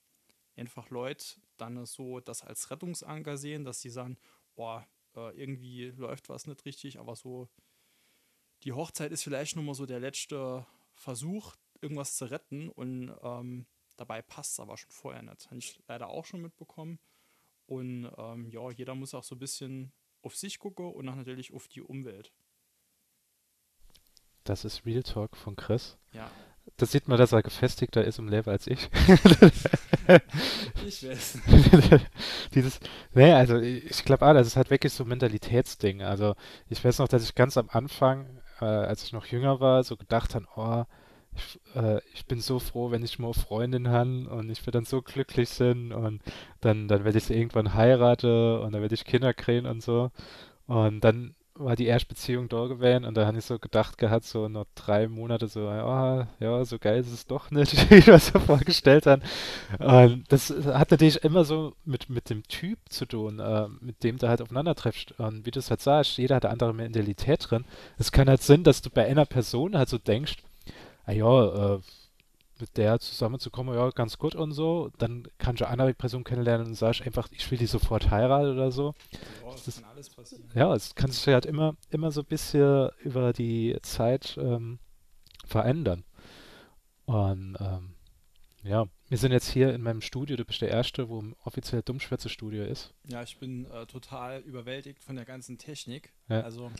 einfach 0.57 0.91
Leute 0.91 1.25
dann 1.57 1.85
so 1.87 2.21
das 2.21 2.43
als 2.43 2.71
Rettungsanker 2.71 3.37
sehen, 3.37 3.65
dass 3.65 3.81
sie 3.81 3.91
sagen, 3.91 4.17
boah, 4.55 4.87
äh, 5.17 5.37
irgendwie 5.37 5.87
läuft 5.97 6.29
was 6.29 6.47
nicht 6.47 6.65
richtig, 6.65 6.99
aber 6.99 7.17
so 7.17 7.49
die 8.65 8.73
Hochzeit 8.73 9.13
ist 9.13 9.23
vielleicht 9.23 9.57
nur 9.57 9.65
mal 9.65 9.75
so 9.75 9.87
der 9.87 10.01
letzte 10.01 10.67
Versuch, 10.95 11.55
irgendwas 11.81 12.17
zu 12.17 12.25
retten 12.27 12.71
und 12.71 13.15
ähm, 13.23 13.67
dabei 13.97 14.23
passt 14.23 14.53
es 14.53 14.61
aber 14.61 14.77
schon 14.77 14.91
vorher 14.91 15.23
nicht. 15.23 15.47
Habe 15.47 15.59
ich 15.59 15.79
leider 15.87 16.09
auch 16.09 16.25
schon 16.25 16.41
mitbekommen. 16.41 16.99
Und 17.67 18.11
ähm, 18.17 18.49
ja, 18.49 18.71
jeder 18.71 18.95
muss 18.95 19.15
auch 19.15 19.25
so 19.25 19.35
ein 19.35 19.39
bisschen 19.39 19.93
auf 20.23 20.37
sich 20.37 20.59
gucken 20.59 20.93
und 20.93 21.09
auch 21.09 21.15
natürlich 21.15 21.53
auf 21.53 21.69
die 21.69 21.83
Umwelt. 21.83 22.33
Das 24.45 24.65
ist 24.65 24.85
Real 24.85 25.03
Talk 25.03 25.37
von 25.37 25.57
Chris. 25.57 25.97
Ja. 26.13 26.31
Das 26.77 26.93
sieht 26.93 27.09
man, 27.09 27.19
dass 27.19 27.33
er 27.33 27.43
gefestigter 27.43 28.05
ist 28.05 28.19
im 28.19 28.29
Leben 28.29 28.51
als 28.51 28.67
ich. 28.67 28.89
ich 30.87 31.07
weiß. 31.07 31.39
Dieses, 32.55 32.81
nee, 33.13 33.33
also 33.33 33.59
ich 33.59 34.05
glaube, 34.05 34.25
ah, 34.25 34.33
das 34.33 34.47
ist 34.47 34.57
halt 34.57 34.71
wirklich 34.71 34.93
so 34.93 35.05
ein 35.05 35.09
Mentalitätsding. 35.09 36.03
Also 36.03 36.35
ich 36.69 36.83
weiß 36.83 36.99
noch, 36.99 37.09
dass 37.09 37.23
ich 37.23 37.35
ganz 37.35 37.59
am 37.59 37.69
Anfang, 37.69 38.41
äh, 38.61 38.65
als 38.65 39.05
ich 39.05 39.13
noch 39.13 39.27
jünger 39.27 39.61
war, 39.61 39.83
so 39.85 39.97
gedacht 39.97 40.35
habe, 40.35 40.47
oh, 40.57 40.85
ich, 41.37 41.61
äh, 41.75 42.01
ich 42.15 42.27
bin 42.27 42.41
so 42.41 42.59
froh, 42.59 42.91
wenn 42.91 43.03
ich 43.03 43.19
mal 43.19 43.33
Freundin 43.35 43.89
habe 43.89 44.29
und 44.31 44.51
ich 44.51 44.61
werde 44.63 44.73
dann 44.79 44.85
so 44.85 45.03
glücklich 45.03 45.51
sein 45.51 45.93
und 45.93 46.21
dann, 46.61 46.89
dann 46.89 47.05
werde 47.05 47.19
ich 47.19 47.25
sie 47.25 47.35
irgendwann 47.35 47.75
heiraten 47.75 48.59
und 48.59 48.73
dann 48.73 48.83
werde 48.83 48.95
ich 48.95 49.05
Kinder 49.05 49.35
kriegen 49.35 49.67
und 49.67 49.83
so. 49.83 50.11
Und 50.67 51.01
dann 51.03 51.35
war 51.57 51.77
die 51.77 51.87
erste 51.87 52.09
Beziehung 52.09 52.49
da 52.49 52.67
gewesen 52.67 53.05
und 53.05 53.17
da 53.17 53.27
habe 53.27 53.39
ich 53.39 53.45
so 53.45 53.59
gedacht 53.59 53.97
gehabt, 53.97 54.25
so 54.25 54.49
noch 54.49 54.67
drei 54.75 55.07
Monate 55.07 55.47
so, 55.47 55.61
oh, 55.61 56.27
ja, 56.41 56.65
so 56.65 56.79
geil 56.79 56.99
ist 56.99 57.13
es 57.13 57.27
doch 57.27 57.51
nicht, 57.51 57.91
wie 57.91 57.97
ich 57.97 58.07
mir 58.09 58.19
so 58.19 58.39
vorgestellt 58.41 59.07
habe. 59.07 59.23
Und 59.79 60.25
das 60.31 60.51
hat 60.51 60.91
natürlich 60.91 61.23
immer 61.23 61.45
so 61.45 61.75
mit, 61.85 62.11
mit 62.11 62.29
dem 62.29 62.43
Typ 62.45 62.79
zu 62.89 63.07
tun, 63.07 63.39
äh, 63.39 63.69
mit 63.81 64.03
dem 64.03 64.19
du 64.19 64.29
halt 64.29 64.43
aufeinander 64.43 64.75
triffst. 64.75 65.13
Und 65.21 65.47
wie 65.47 65.53
du 65.53 65.61
es 65.61 65.71
halt 65.71 65.81
sagst, 65.81 66.19
jeder 66.19 66.37
hat 66.37 66.45
eine 66.45 66.53
andere 66.53 66.75
Mentalität 66.75 67.49
drin. 67.49 67.65
Es 67.99 68.11
kann 68.11 68.29
halt 68.29 68.43
Sinn, 68.43 68.65
dass 68.65 68.83
du 68.83 68.91
bei 68.91 69.07
einer 69.07 69.27
Person 69.27 69.77
halt 69.77 69.89
so 69.89 69.99
denkst, 69.99 70.39
ah 71.07 71.13
ja, 71.13 71.75
äh, 71.75 71.79
mit 72.61 72.77
der 72.77 72.99
zusammenzukommen, 72.99 73.75
ja, 73.75 73.91
ganz 73.91 74.19
gut 74.19 74.35
und 74.35 74.53
so. 74.53 74.91
Dann 74.99 75.27
kannst 75.39 75.61
du 75.61 75.65
eine 75.65 75.73
andere 75.73 75.95
Person 75.95 76.25
kennenlernen 76.25 76.69
und 76.69 76.75
sagst 76.75 77.03
einfach, 77.03 77.29
ich 77.33 77.51
will 77.51 77.59
die 77.59 77.67
sofort 77.67 78.11
heiraten 78.11 78.53
oder 78.53 78.71
so. 78.71 78.95
Ja, 79.13 79.51
das, 79.51 79.65
das 79.65 79.77
kann 79.77 79.91
alles 79.91 80.11
passieren. 80.11 80.51
Ja, 80.55 80.75
es 80.75 80.95
kann 80.95 81.11
sich 81.11 81.27
halt 81.27 81.47
immer, 81.47 81.77
immer 81.91 82.11
so 82.11 82.21
ein 82.21 82.27
bisschen 82.27 82.91
über 83.03 83.33
die 83.33 83.77
Zeit 83.83 84.37
ähm, 84.41 84.79
verändern. 85.45 86.05
Und 87.07 87.57
ähm, 87.61 87.95
ja, 88.63 88.87
wir 89.09 89.19
sind 89.19 89.33
jetzt 89.33 89.51
hier 89.51 89.75
in 89.75 89.83
meinem 89.83 90.01
Studio. 90.01 90.37
Du 90.37 90.45
bist 90.45 90.63
der 90.63 90.71
Erste, 90.71 91.09
wo 91.09 91.23
offiziell 91.45 91.83
Dummschwätze-Studio 91.83 92.65
ist. 92.65 92.95
Ja, 93.07 93.23
ich 93.23 93.39
bin 93.39 93.67
äh, 93.67 93.87
total 93.87 94.41
überwältigt 94.41 95.05
von 95.05 95.17
der 95.17 95.27
ganzen 95.27 95.59
Technik. 95.59 96.15
Ja. 96.29 96.41
Also 96.41 96.71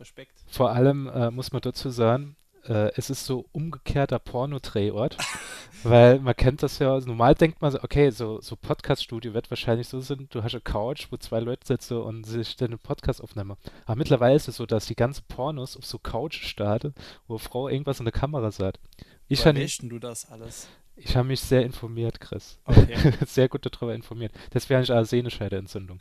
Respekt. 0.00 0.32
Vor 0.48 0.70
allem 0.70 1.08
äh, 1.08 1.30
muss 1.30 1.52
man 1.52 1.60
dazu 1.60 1.90
sagen, 1.90 2.36
äh, 2.66 2.92
es 2.96 3.10
ist 3.10 3.24
so 3.24 3.46
umgekehrter 3.52 4.18
Porno-Drehort, 4.18 5.16
weil 5.82 6.18
man 6.20 6.36
kennt 6.36 6.62
das 6.62 6.78
ja, 6.78 6.92
also 6.92 7.08
normal 7.08 7.34
denkt 7.34 7.60
man 7.62 7.72
so, 7.72 7.82
okay, 7.82 8.10
so, 8.10 8.40
so 8.40 8.56
Podcast-Studio 8.56 9.34
wird 9.34 9.50
wahrscheinlich 9.50 9.88
so 9.88 10.00
sein, 10.00 10.28
du 10.30 10.42
hast 10.42 10.54
eine 10.54 10.60
Couch, 10.60 11.08
wo 11.10 11.16
zwei 11.16 11.40
Leute 11.40 11.66
sitzen 11.66 11.98
und 11.98 12.24
sich 12.24 12.56
dann 12.56 12.68
einen 12.68 12.78
Podcast 12.78 13.22
aufnehmen. 13.22 13.56
Aber 13.86 13.96
mittlerweile 13.96 14.36
ist 14.36 14.48
es 14.48 14.56
so, 14.56 14.66
dass 14.66 14.86
die 14.86 14.96
ganzen 14.96 15.24
Pornos 15.28 15.76
auf 15.76 15.86
so 15.86 15.98
Couch 15.98 16.44
starten, 16.44 16.94
wo 17.26 17.34
eine 17.34 17.38
Frau 17.40 17.68
irgendwas 17.68 18.00
in 18.00 18.04
der 18.04 18.12
Kamera 18.12 18.50
sagt. 18.50 18.80
Ich 19.28 19.44
Woher 19.44 19.52
du 19.90 19.98
das 19.98 20.30
alles? 20.30 20.68
Ich 21.00 21.16
habe 21.16 21.28
mich 21.28 21.40
sehr 21.40 21.62
informiert, 21.62 22.20
Chris. 22.20 22.58
Okay. 22.64 23.12
sehr 23.26 23.48
gut 23.48 23.64
darüber 23.64 23.94
informiert. 23.94 24.32
Das 24.50 24.68
wäre 24.68 24.92
eine 24.92 25.04
Sehnescheidenentzündung. 25.04 25.98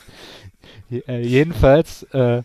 äh, 0.90 1.22
jedenfalls, 1.22 2.04
äh, 2.14 2.42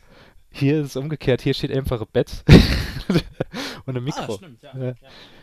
hier 0.51 0.81
ist 0.81 0.89
es 0.89 0.97
umgekehrt. 0.97 1.41
Hier 1.41 1.55
steht 1.55 1.73
einfach 1.73 2.01
ein 2.01 2.07
Bett 2.13 2.45
und 3.87 3.97
ein 3.97 4.05
Mikro. 4.05 4.35
Ah, 4.35 4.37
stimmt, 4.37 4.63
ja, 4.63 4.77
ja. 4.77 4.95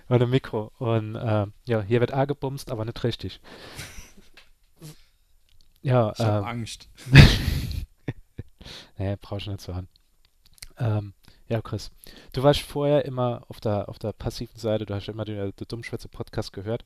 Und 0.08 0.22
ein 0.22 0.30
Mikro. 0.30 0.72
Und 0.80 1.16
äh, 1.16 1.48
ja, 1.66 1.82
hier 1.82 2.00
wird 2.00 2.14
A 2.14 2.26
gebumst, 2.26 2.72
aber 2.72 2.86
nicht 2.86 3.04
richtig. 3.04 3.42
Ja, 5.82 6.12
ich 6.12 6.20
ähm, 6.20 6.44
Angst. 6.44 6.90
nee, 8.98 9.16
brauchst 9.22 9.48
du 9.48 9.52
nicht 9.52 9.62
zu 9.62 9.76
haben. 9.76 9.88
Ähm, 10.78 11.14
ja, 11.48 11.62
Chris, 11.62 11.92
du 12.34 12.44
warst 12.44 12.62
vorher 12.62 13.06
immer 13.06 13.44
auf 13.48 13.60
der, 13.60 13.90
auf 13.90 13.98
der 13.98 14.14
passiven 14.14 14.60
Seite, 14.60 14.86
du 14.86 14.94
hast 14.94 15.08
immer 15.08 15.26
den, 15.26 15.38
den 15.56 15.68
Dummschwätze-Podcast 15.68 16.54
gehört. 16.54 16.84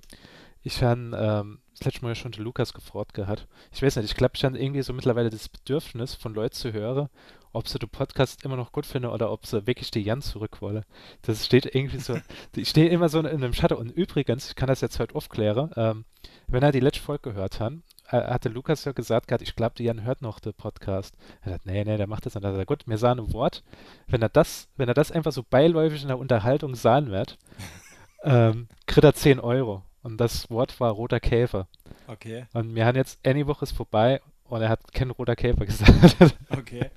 Ich 0.62 0.81
habe 0.81 1.12
ähm, 1.15 1.60
das 1.72 1.86
letzte 1.86 2.01
Mal 2.03 2.10
ja 2.10 2.15
schon 2.15 2.31
den 2.31 2.43
Lukas 2.43 2.74
gefragt 2.74 3.13
gehabt. 3.13 3.48
Ich 3.72 3.81
weiß 3.81 3.98
nicht, 3.98 4.05
ich 4.05 4.15
glaube, 4.15 4.33
ich 4.36 4.45
habe 4.45 4.57
irgendwie 4.57 4.81
so 4.81 4.93
mittlerweile 4.93 5.29
das 5.29 5.50
Bedürfnis, 5.50 6.13
von 6.13 6.33
Leuten 6.33 6.55
zu 6.55 6.72
hören, 6.72 7.10
ob 7.53 7.67
sie 7.67 7.79
den 7.79 7.89
Podcast 7.89 8.43
immer 8.43 8.57
noch 8.57 8.72
gut 8.72 8.86
finden 8.86 9.10
oder 9.10 9.31
ob 9.31 9.45
sie 9.45 9.65
wirklich 9.67 9.91
die 9.91 10.01
Jan 10.01 10.22
zurück 10.22 10.62
wollen. 10.62 10.83
Das 11.22 11.45
steht 11.45 11.74
irgendwie 11.74 12.00
so, 12.00 12.17
ich 12.55 12.69
stehe 12.69 12.89
immer 12.89 13.10
so 13.10 13.19
in 13.19 13.27
einem 13.27 13.53
Schatten. 13.53 13.77
Und 13.77 13.91
übrigens, 13.91 14.50
ich 14.50 14.55
kann 14.55 14.67
das 14.67 14.81
jetzt 14.81 15.00
heute 15.00 15.15
aufklären, 15.15 15.72
ähm, 15.75 16.05
wenn 16.48 16.63
er 16.63 16.72
die 16.72 16.79
letzte 16.79 17.03
Folge 17.03 17.31
gehört 17.31 17.60
hat, 17.60 17.74
äh, 18.10 18.22
hatte 18.22 18.50
Lukas 18.50 18.86
ja 18.86 18.91
gesagt 18.91 19.27
gehabt, 19.27 19.43
ich 19.43 19.55
glaube, 19.55 19.75
die 19.77 19.83
Jan 19.83 20.03
hört 20.03 20.22
noch 20.22 20.39
den 20.39 20.53
Podcast. 20.53 21.15
Er 21.41 21.53
hat, 21.53 21.65
nee, 21.65 21.83
nee, 21.83 21.98
der 21.98 22.07
macht 22.07 22.25
das 22.25 22.36
nicht. 22.36 22.43
Er 22.43 22.57
hat 22.57 22.67
gut, 22.67 22.88
mir 22.88 22.98
sah 22.98 23.12
ein 23.12 23.33
Wort, 23.33 23.63
wenn 24.07 24.22
er 24.22 24.29
das, 24.29 24.67
wenn 24.75 24.88
er 24.88 24.93
das 24.93 25.12
einfach 25.12 25.31
so 25.31 25.43
beiläufig 25.43 26.01
in 26.01 26.10
der 26.10 26.19
Unterhaltung 26.19 26.75
sahen 26.75 27.12
wird, 27.12 27.38
ähm, 28.24 28.67
kriegt 28.88 29.05
er 29.05 29.13
10 29.13 29.39
Euro. 29.39 29.83
Und 30.01 30.17
das 30.17 30.50
Wort 30.50 30.79
war 30.81 30.91
roter 30.91 31.22
Käfer. 31.22 31.67
Okay. 32.07 32.45
Und 32.53 32.75
wir 32.75 32.86
haben 32.86 32.98
jetzt, 32.98 33.25
eine 33.25 33.48
Woche 33.48 33.63
ist 33.63 33.72
vorbei 33.72 34.22
und 34.53 34.62
er 34.62 34.69
hat 34.69 34.93
kein 34.93 35.10
roter 35.10 35.36
Käfer 35.36 35.65
gesagt. 35.65 36.36
Okay. 36.50 36.89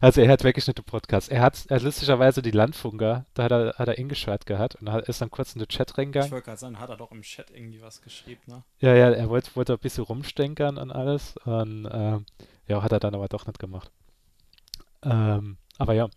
Also 0.00 0.20
er 0.20 0.30
hat 0.30 0.44
weggeschnittene 0.44 0.84
Podcast. 0.84 1.30
Er 1.30 1.42
hat, 1.42 1.66
er 1.68 1.76
hat 1.76 1.82
lustigerweise 1.82 2.42
die 2.42 2.50
Landfunker, 2.50 3.26
da 3.34 3.42
hat 3.42 3.52
er, 3.52 3.74
hat 3.76 3.88
er 3.88 3.98
eingeschaltet 3.98 4.46
gehabt 4.46 4.76
und 4.76 4.88
ist 4.88 5.20
dann 5.20 5.30
kurz 5.30 5.54
in 5.54 5.58
den 5.58 5.68
Chat 5.68 5.98
reingegangen. 5.98 6.26
Ich 6.26 6.32
wollte 6.32 6.46
gerade 6.46 6.60
sagen, 6.60 6.78
hat 6.78 6.90
er 6.90 6.96
doch 6.96 7.10
im 7.10 7.22
Chat 7.22 7.50
irgendwie 7.50 7.82
was 7.82 8.02
geschrieben, 8.02 8.40
ne? 8.46 8.62
Ja, 8.78 8.94
ja, 8.94 9.10
er 9.10 9.28
wollte, 9.28 9.50
wollte 9.54 9.72
ein 9.72 9.78
bisschen 9.78 10.04
rumstenkern 10.04 10.78
und 10.78 10.90
alles 10.90 11.36
und 11.44 11.88
ähm, 11.90 12.26
ja, 12.66 12.82
hat 12.82 12.92
er 12.92 13.00
dann 13.00 13.14
aber 13.14 13.28
doch 13.28 13.46
nicht 13.46 13.58
gemacht. 13.58 13.90
Ähm, 15.02 15.58
aber 15.78 15.94
ja, 15.94 16.08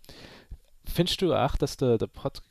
findest 0.84 1.20
du 1.20 1.34
auch, 1.34 1.56
dass 1.56 1.76
der, 1.76 1.98
der 1.98 2.06
Pod, 2.06 2.42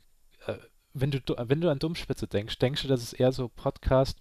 äh, 0.46 0.54
wenn 0.92 1.10
du, 1.10 1.20
wenn 1.36 1.60
du 1.60 1.70
an 1.70 1.78
Dummspitze 1.78 2.26
denkst, 2.26 2.58
denkst 2.58 2.82
du, 2.82 2.88
dass 2.88 3.02
es 3.02 3.12
eher 3.12 3.32
so 3.32 3.48
Podcast 3.48 4.18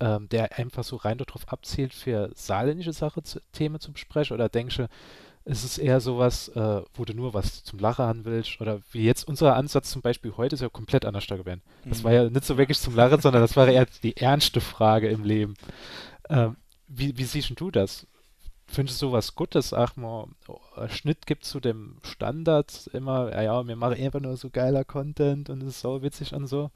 ähm, 0.00 0.28
der 0.28 0.58
einfach 0.58 0.84
so 0.84 0.96
rein 0.96 1.18
darauf 1.18 1.48
abzielt, 1.48 1.94
für 1.94 2.30
saarländische 2.34 2.92
Sache 2.92 3.22
zu, 3.22 3.40
Themen 3.52 3.80
zu 3.80 3.92
besprechen? 3.92 4.34
Oder 4.34 4.48
denkst 4.48 4.76
du, 4.76 4.88
ist 5.46 5.64
es 5.64 5.78
eher 5.78 6.00
sowas, 6.00 6.48
äh, 6.48 6.82
wo 6.94 7.04
du 7.04 7.14
nur 7.14 7.32
was 7.32 7.62
zum 7.62 7.78
Lachen 7.78 8.04
haben 8.04 8.24
willst? 8.24 8.60
Oder 8.60 8.80
wie 8.90 9.04
jetzt 9.04 9.28
unser 9.28 9.54
Ansatz 9.54 9.90
zum 9.90 10.02
Beispiel 10.02 10.32
heute 10.36 10.56
ist 10.56 10.60
ja 10.60 10.68
komplett 10.68 11.04
anders 11.04 11.26
gewesen. 11.26 11.62
Das 11.84 12.00
mhm. 12.00 12.04
war 12.04 12.12
ja 12.12 12.28
nicht 12.28 12.44
so 12.44 12.58
wirklich 12.58 12.78
zum 12.78 12.96
Lachen, 12.96 13.20
sondern 13.20 13.42
das 13.42 13.56
war 13.56 13.68
eher 13.68 13.86
die 14.02 14.16
ernste 14.16 14.60
Frage 14.60 15.08
im 15.08 15.24
Leben. 15.24 15.54
Ähm, 16.28 16.56
wie, 16.88 17.16
wie 17.16 17.24
siehst 17.24 17.52
du 17.58 17.70
das? 17.70 18.06
Findest 18.66 19.00
du 19.00 19.06
sowas 19.06 19.36
Gutes? 19.36 19.72
Ach 19.72 19.94
mal, 19.94 20.26
oh, 20.48 20.60
Schnitt 20.88 21.26
gibt 21.26 21.44
zu 21.44 21.60
dem 21.60 21.98
Standard 22.02 22.90
immer, 22.92 23.30
ja, 23.30 23.42
ja, 23.42 23.66
wir 23.66 23.76
machen 23.76 24.02
einfach 24.02 24.20
nur 24.20 24.36
so 24.36 24.50
geiler 24.50 24.84
Content 24.84 25.48
und 25.48 25.62
es 25.62 25.68
ist 25.68 25.80
so 25.80 26.02
witzig 26.02 26.34
und 26.34 26.48
so. 26.48 26.72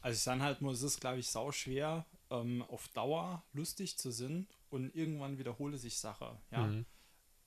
Also 0.00 0.16
ich 0.16 0.22
sage 0.22 0.40
halt 0.40 0.62
nur, 0.62 0.72
es 0.72 0.82
ist, 0.82 1.00
glaube 1.00 1.18
ich, 1.18 1.28
sau 1.28 1.52
schwer, 1.52 2.06
ähm, 2.30 2.62
auf 2.62 2.88
Dauer 2.88 3.44
lustig 3.52 3.98
zu 3.98 4.10
sind 4.10 4.48
und 4.70 4.94
irgendwann 4.94 5.38
wiederhole 5.38 5.78
sich 5.78 5.98
Sache. 5.98 6.38
Ja? 6.50 6.66
Mhm. 6.66 6.86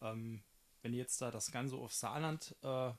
Ähm, 0.01 0.43
wenn 0.81 0.93
jetzt 0.93 1.21
da 1.21 1.31
das 1.31 1.51
Ganze 1.51 1.75
auf 1.75 1.93
Saarland 1.93 2.55
äh, 2.61 2.91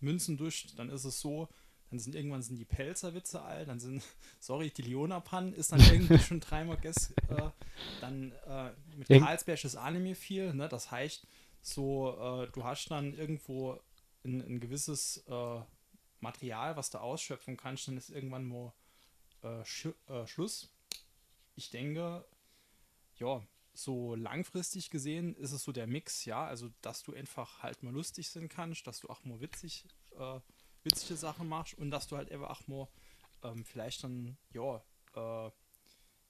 abmünzen 0.00 0.36
durch, 0.36 0.74
dann 0.76 0.88
ist 0.88 1.04
es 1.04 1.20
so, 1.20 1.48
dann 1.90 1.98
sind 1.98 2.14
irgendwann 2.14 2.42
sind 2.42 2.56
die 2.56 2.64
Pelzerwitze 2.64 3.42
alt, 3.42 3.68
dann 3.68 3.80
sind, 3.80 4.02
sorry, 4.40 4.70
die 4.70 4.82
Leonapan 4.82 5.52
ist 5.52 5.72
dann 5.72 5.80
irgendwie 5.92 6.18
schon 6.18 6.40
dreimal 6.40 6.76
gess, 6.78 7.12
äh, 7.28 7.50
dann 8.00 8.32
äh, 8.46 8.70
mit 8.96 9.08
Karlsberg 9.08 9.62
ist 9.64 9.76
Anime 9.76 10.14
viel, 10.14 10.54
ne? 10.54 10.68
Das 10.68 10.90
heißt, 10.90 11.26
so, 11.62 12.44
äh, 12.44 12.50
du 12.52 12.64
hast 12.64 12.88
dann 12.90 13.12
irgendwo 13.14 13.80
ein, 14.24 14.40
ein 14.40 14.60
gewisses 14.60 15.24
äh, 15.28 15.60
Material, 16.20 16.76
was 16.76 16.90
du 16.90 16.98
ausschöpfen 16.98 17.56
kannst, 17.56 17.88
dann 17.88 17.96
ist 17.96 18.10
irgendwann 18.10 18.46
mal 18.46 18.72
äh, 19.42 19.64
Sch 19.64 19.88
äh, 20.08 20.26
Schluss. 20.26 20.68
Ich 21.56 21.70
denke, 21.70 22.24
ja, 23.16 23.42
so 23.72 24.14
langfristig 24.14 24.90
gesehen 24.90 25.34
ist 25.36 25.52
es 25.52 25.64
so 25.64 25.72
der 25.72 25.86
Mix, 25.86 26.24
ja, 26.24 26.44
also 26.44 26.70
dass 26.82 27.02
du 27.02 27.14
einfach 27.14 27.62
halt 27.62 27.82
mal 27.82 27.92
lustig 27.92 28.30
sein 28.30 28.48
kannst, 28.48 28.86
dass 28.86 29.00
du 29.00 29.08
auch 29.08 29.24
mal 29.24 29.40
witzig, 29.40 29.84
äh, 30.18 30.40
witzige 30.82 31.16
Sachen 31.16 31.48
machst 31.48 31.74
und 31.74 31.90
dass 31.90 32.08
du 32.08 32.16
halt 32.16 32.30
einfach 32.30 32.50
auch 32.50 32.66
mal 32.66 32.88
ähm, 33.42 33.64
vielleicht 33.64 34.04
dann, 34.04 34.36
ja, 34.52 34.82
äh, 35.14 35.50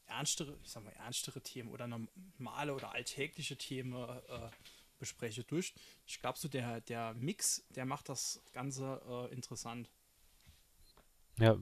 ernstere, 0.07 0.59
ich 0.63 0.71
sag 0.71 0.85
mal, 0.85 0.93
ernstere 0.93 1.41
Themen 1.41 1.71
oder 1.71 1.87
normale 1.87 2.75
oder 2.75 2.93
alltägliche 2.93 3.57
Themen 3.57 3.93
äh, 3.93 4.51
bespreche 4.99 5.45
durch. 5.45 5.73
Ich 6.07 6.21
glaube, 6.21 6.39
so 6.39 6.49
der, 6.49 6.81
der 6.83 7.15
Mix, 7.15 7.65
der 7.71 7.87
macht 7.87 8.09
das 8.09 8.41
Ganze 8.53 9.01
äh, 9.09 9.35
interessant. 9.35 9.89
Ja, 11.39 11.57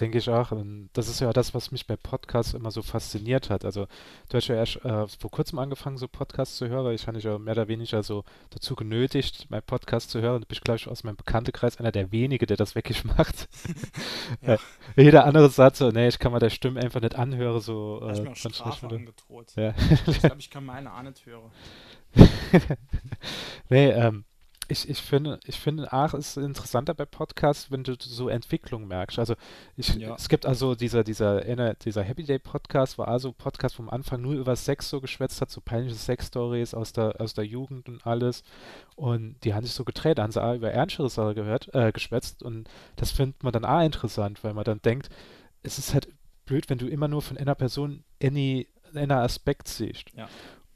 denke 0.00 0.18
ich 0.18 0.28
auch. 0.30 0.52
Und 0.52 0.90
das 0.92 1.08
ist 1.08 1.20
ja 1.20 1.32
das, 1.32 1.54
was 1.54 1.70
mich 1.70 1.86
bei 1.86 1.96
Podcasts 1.96 2.54
immer 2.54 2.70
so 2.70 2.82
fasziniert 2.82 3.50
hat. 3.50 3.64
Also 3.64 3.86
du 4.28 4.36
hast 4.36 4.48
ja 4.48 4.54
erst 4.54 4.84
äh, 4.84 5.06
vor 5.06 5.30
kurzem 5.30 5.58
angefangen, 5.58 5.98
so 5.98 6.08
Podcasts 6.08 6.56
zu 6.56 6.68
hören. 6.68 6.94
Ich 6.94 7.06
habe 7.06 7.16
dich 7.16 7.24
ja 7.24 7.38
mehr 7.38 7.52
oder 7.52 7.68
weniger 7.68 8.02
so 8.02 8.24
dazu 8.50 8.76
genötigt, 8.76 9.46
mein 9.48 9.62
Podcast 9.62 10.10
zu 10.10 10.20
hören. 10.20 10.40
Du 10.40 10.46
bist, 10.46 10.64
glaube 10.64 10.76
ich, 10.76 10.88
aus 10.88 11.04
meinem 11.04 11.16
Bekanntenkreis 11.16 11.78
einer 11.78 11.92
der 11.92 12.12
wenigen, 12.12 12.46
der 12.46 12.56
das 12.56 12.74
wirklich 12.74 13.04
macht. 13.16 13.48
ja. 14.42 14.54
äh, 14.54 14.58
jeder 14.96 15.24
andere 15.24 15.48
sagt 15.48 15.76
so, 15.76 15.90
nee, 15.90 16.08
ich 16.08 16.18
kann 16.18 16.32
mal 16.32 16.38
der 16.38 16.50
Stimme 16.50 16.80
einfach 16.80 17.00
nicht 17.00 17.16
anhören. 17.16 17.60
So, 17.60 18.00
äh, 18.02 18.20
mir 18.20 18.30
auch 18.30 18.36
Strafe 18.36 18.88
angedroht. 18.88 19.52
Ja. 19.56 19.74
ich 20.06 20.20
glaube, 20.20 20.36
ich 20.38 20.50
kann 20.50 20.64
meine 20.64 20.92
auch 20.92 21.02
nicht 21.02 21.24
hören. 21.26 21.50
nee, 23.68 23.90
ähm, 23.90 24.24
ich, 24.68 24.88
ich 24.88 25.00
finde, 25.00 25.40
ich 25.46 25.58
finde, 25.58 25.92
ach, 25.92 26.12
ist 26.12 26.36
interessanter 26.36 26.92
bei 26.92 27.06
Podcasts, 27.06 27.70
wenn 27.70 27.84
du 27.84 27.96
so 27.98 28.28
Entwicklung 28.28 28.86
merkst. 28.86 29.18
Also 29.18 29.34
ich, 29.76 29.94
ja. 29.94 30.14
es 30.14 30.28
gibt 30.28 30.44
also 30.44 30.74
dieser, 30.74 31.04
dieser, 31.04 31.74
dieser 31.74 32.02
Happy 32.02 32.24
Day 32.24 32.38
Podcast 32.38 32.98
war 32.98 33.08
also 33.08 33.32
Podcast 33.32 33.76
vom 33.76 33.88
Anfang 33.88 34.20
nur 34.20 34.34
über 34.34 34.54
Sex 34.56 34.90
so 34.90 35.00
geschwätzt 35.00 35.40
hat, 35.40 35.50
so 35.50 35.62
peinliche 35.62 35.96
Sex-Stories 35.96 36.74
aus 36.74 36.92
der, 36.92 37.18
aus 37.18 37.32
der 37.32 37.44
Jugend 37.44 37.88
und 37.88 38.06
alles. 38.06 38.42
Und 38.94 39.36
die 39.44 39.54
haben 39.54 39.64
sich 39.64 39.74
so 39.74 39.84
gedreht, 39.84 40.18
da 40.18 40.24
haben 40.24 40.32
sie 40.32 40.42
auch 40.42 40.54
über 40.54 40.70
ernstere 40.70 41.08
Sachen 41.08 41.34
gehört, 41.34 41.74
äh, 41.74 41.90
geschwätzt 41.90 42.42
und 42.42 42.68
das 42.96 43.10
findet 43.10 43.42
man 43.42 43.52
dann 43.52 43.64
auch 43.64 43.82
interessant, 43.82 44.44
weil 44.44 44.52
man 44.52 44.64
dann 44.64 44.82
denkt, 44.82 45.08
es 45.62 45.78
ist 45.78 45.94
halt 45.94 46.08
blöd, 46.44 46.68
wenn 46.68 46.78
du 46.78 46.88
immer 46.88 47.08
nur 47.08 47.22
von 47.22 47.38
einer 47.38 47.54
Person 47.54 48.04
any, 48.22 48.68
einer 48.94 49.22
Aspekt 49.22 49.68
siehst. 49.68 50.10
Ja. 50.14 50.28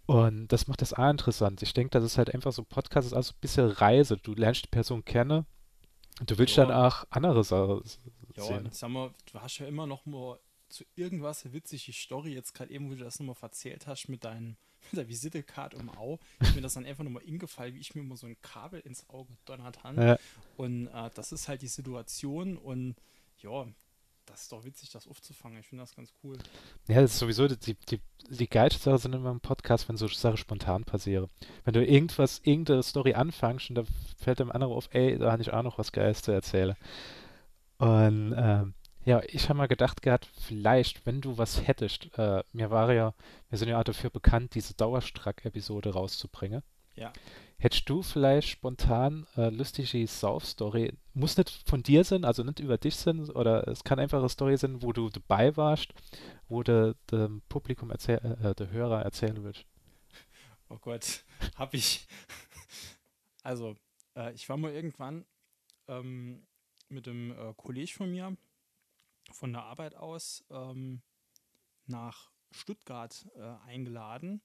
Und 0.06 0.48
das 0.48 0.66
macht 0.66 0.82
das 0.82 0.92
auch 0.92 1.10
interessant. 1.10 1.62
Ich 1.62 1.74
denke, 1.74 1.90
das 1.90 2.04
ist 2.04 2.18
halt 2.18 2.34
einfach 2.34 2.52
so 2.52 2.64
Podcast 2.64 3.06
ist 3.06 3.12
also 3.12 3.32
ein 3.32 3.40
bisschen 3.40 3.70
Reise. 3.70 4.16
Du 4.16 4.34
lernst 4.34 4.64
die 4.64 4.68
Person 4.68 5.04
kennen 5.04 5.46
und 6.20 6.30
du 6.30 6.38
willst 6.38 6.56
ja. 6.56 6.66
dann 6.66 6.74
auch 6.74 7.04
andere 7.10 7.44
Sachen 7.44 7.82
ja, 8.36 8.42
sehen. 8.42 8.64
Ja, 8.66 8.72
sag 8.72 8.90
mal, 8.90 9.12
du 9.32 9.40
hast 9.40 9.58
ja 9.58 9.66
immer 9.66 9.86
noch 9.86 10.04
mal 10.06 10.38
zu 10.68 10.84
irgendwas 10.96 11.44
eine 11.44 11.52
witzige 11.52 11.92
Story, 11.92 12.32
jetzt 12.32 12.54
gerade 12.54 12.72
eben, 12.72 12.90
wo 12.90 12.94
du 12.94 13.04
das 13.04 13.20
nochmal 13.20 13.36
erzählt 13.42 13.86
hast 13.86 14.08
mit, 14.08 14.24
deinem, 14.24 14.56
mit 14.90 14.98
der 14.98 15.08
Visitekarte 15.08 15.76
um 15.76 15.90
Au, 15.90 16.18
ist 16.40 16.54
mir 16.54 16.62
das 16.62 16.74
dann 16.74 16.86
einfach 16.86 17.04
nochmal 17.04 17.22
ingefallen, 17.24 17.74
wie 17.74 17.80
ich 17.80 17.94
mir 17.94 18.00
immer 18.00 18.16
so 18.16 18.26
ein 18.26 18.40
Kabel 18.40 18.80
ins 18.80 19.08
Auge 19.10 19.36
donnert 19.44 19.84
habe. 19.84 20.02
Ja. 20.02 20.18
Und 20.56 20.88
äh, 20.88 21.10
das 21.14 21.32
ist 21.32 21.48
halt 21.48 21.62
die 21.62 21.68
Situation 21.68 22.56
und 22.56 22.96
ja, 23.38 23.66
das 24.26 24.42
ist 24.42 24.52
doch 24.52 24.64
witzig, 24.64 24.90
das 24.90 25.06
aufzufangen. 25.08 25.58
Ich 25.58 25.66
finde 25.66 25.82
das 25.82 25.94
ganz 25.94 26.12
cool. 26.22 26.38
Ja, 26.88 27.00
das 27.00 27.12
ist 27.14 27.18
sowieso 27.18 27.48
die, 27.48 27.74
die, 27.74 28.00
die 28.30 28.48
geilste 28.48 28.80
Sache 28.80 28.98
sind 28.98 29.14
immer 29.14 29.30
im 29.30 29.40
Podcast, 29.40 29.88
wenn 29.88 29.96
so 29.96 30.08
Sachen 30.08 30.36
spontan 30.36 30.84
passieren. 30.84 31.28
Wenn 31.64 31.74
du 31.74 31.84
irgendwas, 31.84 32.40
irgendeine 32.44 32.82
Story 32.82 33.14
anfängst 33.14 33.70
und 33.70 33.76
da 33.76 33.84
fällt 34.16 34.38
dem 34.38 34.52
anderen 34.52 34.74
auf, 34.74 34.88
ey, 34.92 35.18
da 35.18 35.32
habe 35.32 35.42
ich 35.42 35.52
auch 35.52 35.62
noch 35.62 35.78
was 35.78 35.92
Geiles 35.92 36.22
zu 36.22 36.32
erzählen. 36.32 36.76
Und 37.78 38.34
ähm, 38.36 38.74
ja, 39.04 39.20
ich 39.26 39.48
habe 39.48 39.58
mal 39.58 39.66
gedacht 39.66 40.02
gehabt, 40.02 40.28
vielleicht, 40.40 41.04
wenn 41.06 41.20
du 41.20 41.36
was 41.36 41.66
hättest, 41.66 42.16
äh, 42.16 42.44
mir 42.52 42.70
war 42.70 42.92
ja, 42.92 43.14
wir 43.48 43.58
sind 43.58 43.68
ja 43.68 43.80
auch 43.80 43.84
dafür 43.84 44.10
bekannt, 44.10 44.54
diese 44.54 44.74
Dauerstrack-Episode 44.74 45.92
rauszubringen. 45.92 46.62
Ja. 46.94 47.12
Hättest 47.62 47.88
du 47.88 48.02
vielleicht 48.02 48.48
spontan 48.48 49.24
äh, 49.36 49.48
lustige 49.48 50.04
Sauf-Story, 50.04 50.98
muss 51.14 51.36
nicht 51.36 51.48
von 51.64 51.84
dir 51.84 52.02
sein, 52.02 52.24
also 52.24 52.42
nicht 52.42 52.58
über 52.58 52.76
dich 52.76 52.96
sein, 52.96 53.30
oder 53.30 53.68
es 53.68 53.84
kann 53.84 54.00
einfach 54.00 54.18
eine 54.18 54.28
Story 54.28 54.56
sein, 54.56 54.82
wo 54.82 54.92
du 54.92 55.08
dabei 55.10 55.56
warst, 55.56 55.94
wo 56.48 56.64
der 56.64 56.94
dem 57.12 57.40
Publikum 57.48 57.92
erzähl, 57.92 58.16
äh, 58.16 58.50
äh, 58.50 58.54
der 58.56 58.72
Hörer 58.72 59.02
erzählen 59.02 59.44
wird. 59.44 59.64
Oh 60.70 60.78
Gott, 60.80 61.24
hab 61.54 61.72
ich. 61.72 62.08
Also, 63.44 63.76
äh, 64.16 64.32
ich 64.32 64.48
war 64.48 64.56
mal 64.56 64.72
irgendwann 64.72 65.24
ähm, 65.86 66.44
mit 66.88 67.06
einem 67.06 67.30
äh, 67.30 67.54
Kollege 67.56 67.92
von 67.92 68.10
mir 68.10 68.36
von 69.30 69.52
der 69.52 69.62
Arbeit 69.62 69.94
aus 69.94 70.44
ähm, 70.50 71.00
nach 71.86 72.32
Stuttgart 72.50 73.24
äh, 73.36 73.54
eingeladen, 73.68 74.42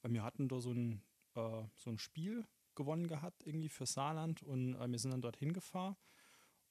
weil 0.00 0.14
wir 0.14 0.22
hatten 0.22 0.48
da 0.48 0.58
so 0.58 0.72
ein 0.72 1.02
äh, 1.36 1.64
so 1.74 1.90
ein 1.90 1.98
Spiel 1.98 2.46
gewonnen 2.74 3.06
gehabt, 3.06 3.46
irgendwie 3.46 3.68
für 3.68 3.86
Saarland 3.86 4.42
und 4.42 4.74
äh, 4.74 4.90
wir 4.90 4.98
sind 4.98 5.12
dann 5.12 5.22
dorthin 5.22 5.52
gefahren. 5.52 5.96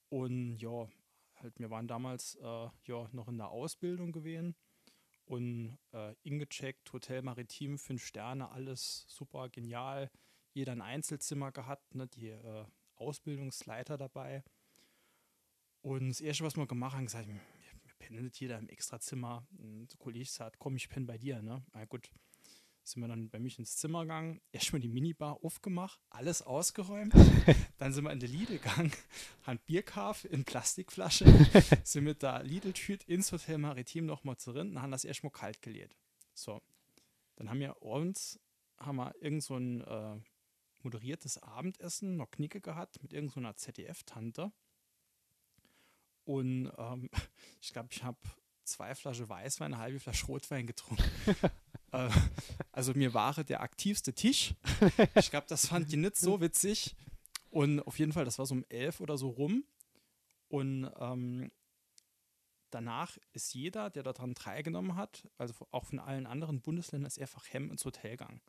Und 0.09 0.57
ja, 0.57 0.87
halt, 1.35 1.59
wir 1.59 1.69
waren 1.69 1.87
damals 1.87 2.35
äh, 2.35 2.69
ja 2.83 3.09
noch 3.11 3.27
in 3.27 3.37
der 3.37 3.49
Ausbildung 3.49 4.11
gewesen 4.11 4.55
und 5.25 5.77
äh, 5.91 6.13
ingecheckt, 6.23 6.91
Hotel 6.93 7.21
Maritim, 7.21 7.77
fünf 7.79 8.05
Sterne, 8.05 8.49
alles 8.51 9.05
super 9.07 9.49
genial. 9.49 10.11
Jeder 10.53 10.71
ein 10.71 10.81
Einzelzimmer 10.81 11.51
gehabt, 11.51 11.95
ne, 11.95 12.07
die 12.07 12.29
äh, 12.29 12.65
Ausbildungsleiter 12.95 13.97
dabei. 13.97 14.43
Und 15.81 16.09
das 16.09 16.21
erste, 16.21 16.43
was 16.43 16.55
wir 16.55 16.65
gemacht 16.67 16.95
haben, 16.95 17.05
gesagt, 17.05 17.27
wir, 17.27 17.35
wir 17.35 17.93
pennen 17.99 18.23
nicht 18.23 18.39
jeder 18.39 18.57
im 18.57 18.69
Extrazimmer. 18.69 19.47
Der 19.51 19.97
Kollege 19.97 20.29
sagt, 20.29 20.59
komm, 20.59 20.75
ich 20.75 20.89
penne 20.89 21.05
bei 21.05 21.17
dir. 21.17 21.41
Ne? 21.41 21.63
Na 21.73 21.85
gut, 21.85 22.09
sind 22.85 23.01
wir 23.01 23.07
dann 23.07 23.29
bei 23.29 23.39
mich 23.39 23.57
ins 23.57 23.77
Zimmer 23.77 24.01
gegangen, 24.01 24.41
erstmal 24.51 24.79
die 24.79 24.87
Minibar 24.87 25.43
aufgemacht, 25.43 25.99
alles 26.09 26.43
ausgeräumt. 26.43 27.13
dann 27.77 27.91
sind 27.91 28.03
wir 28.03 28.11
in 28.11 28.19
die 28.19 28.27
Lidl 28.27 28.59
gegangen, 28.59 28.93
haben 29.43 29.59
Bierkauf 29.65 30.23
in 30.25 30.45
Plastikflasche, 30.45 31.25
sind 31.83 32.03
mit 32.03 32.21
der 32.21 32.43
Lidl-Tüte 32.43 33.11
ins 33.11 33.31
Hotel 33.31 33.57
Maritim 33.57 34.05
nochmal 34.05 34.37
zurück 34.37 34.61
und 34.61 34.81
haben 34.81 34.91
das 34.91 35.03
erstmal 35.03 35.31
kalt 35.31 35.61
geleert. 35.61 35.95
So, 36.35 36.61
dann 37.35 37.49
haben 37.49 37.59
wir 37.59 37.81
uns, 37.81 38.39
haben 38.77 38.97
wir 38.97 39.15
irgend 39.19 39.43
so 39.43 39.57
ein 39.57 39.81
äh, 39.81 40.19
moderiertes 40.83 41.41
Abendessen, 41.41 42.17
noch 42.17 42.29
Knicke 42.29 42.61
gehabt 42.61 43.01
mit 43.01 43.13
irgendeiner 43.13 43.53
so 43.53 43.71
ZDF-Tante. 43.71 44.51
Und 46.23 46.71
ähm, 46.77 47.09
ich 47.61 47.73
glaube, 47.73 47.89
ich 47.91 48.03
habe 48.03 48.17
zwei 48.63 48.93
Flaschen 48.93 49.27
Weißwein, 49.27 49.73
eine 49.73 49.81
halbe 49.81 49.99
Flasche 49.99 50.27
Rotwein 50.27 50.67
getrunken. 50.67 51.03
Äh, 51.95 52.09
also 52.71 52.93
mir 52.93 53.13
war 53.13 53.43
der 53.43 53.61
aktivste 53.61 54.13
Tisch. 54.13 54.53
Ich 55.15 55.29
glaube, 55.29 55.47
das 55.47 55.67
fand 55.67 55.91
die 55.91 55.97
nicht 55.97 56.17
so 56.17 56.41
witzig. 56.41 56.95
Und 57.49 57.79
auf 57.81 57.99
jeden 57.99 58.11
Fall, 58.11 58.25
das 58.25 58.37
war 58.37 58.45
so 58.45 58.55
um 58.55 58.65
elf 58.69 58.99
oder 58.99 59.17
so 59.17 59.29
rum. 59.29 59.63
Und 60.49 60.91
ähm, 60.99 61.51
danach 62.69 63.17
ist 63.33 63.53
jeder, 63.53 63.89
der 63.89 64.03
daran 64.03 64.35
teilgenommen 64.35 64.95
hat, 64.95 65.27
also 65.37 65.53
auch 65.71 65.85
von 65.85 65.99
allen 65.99 66.27
anderen 66.27 66.61
Bundesländern, 66.61 67.07
ist 67.07 67.19
einfach 67.19 67.45
Hemm 67.51 67.71
ins 67.71 67.85
Hotel 67.85 68.11
gegangen. 68.11 68.41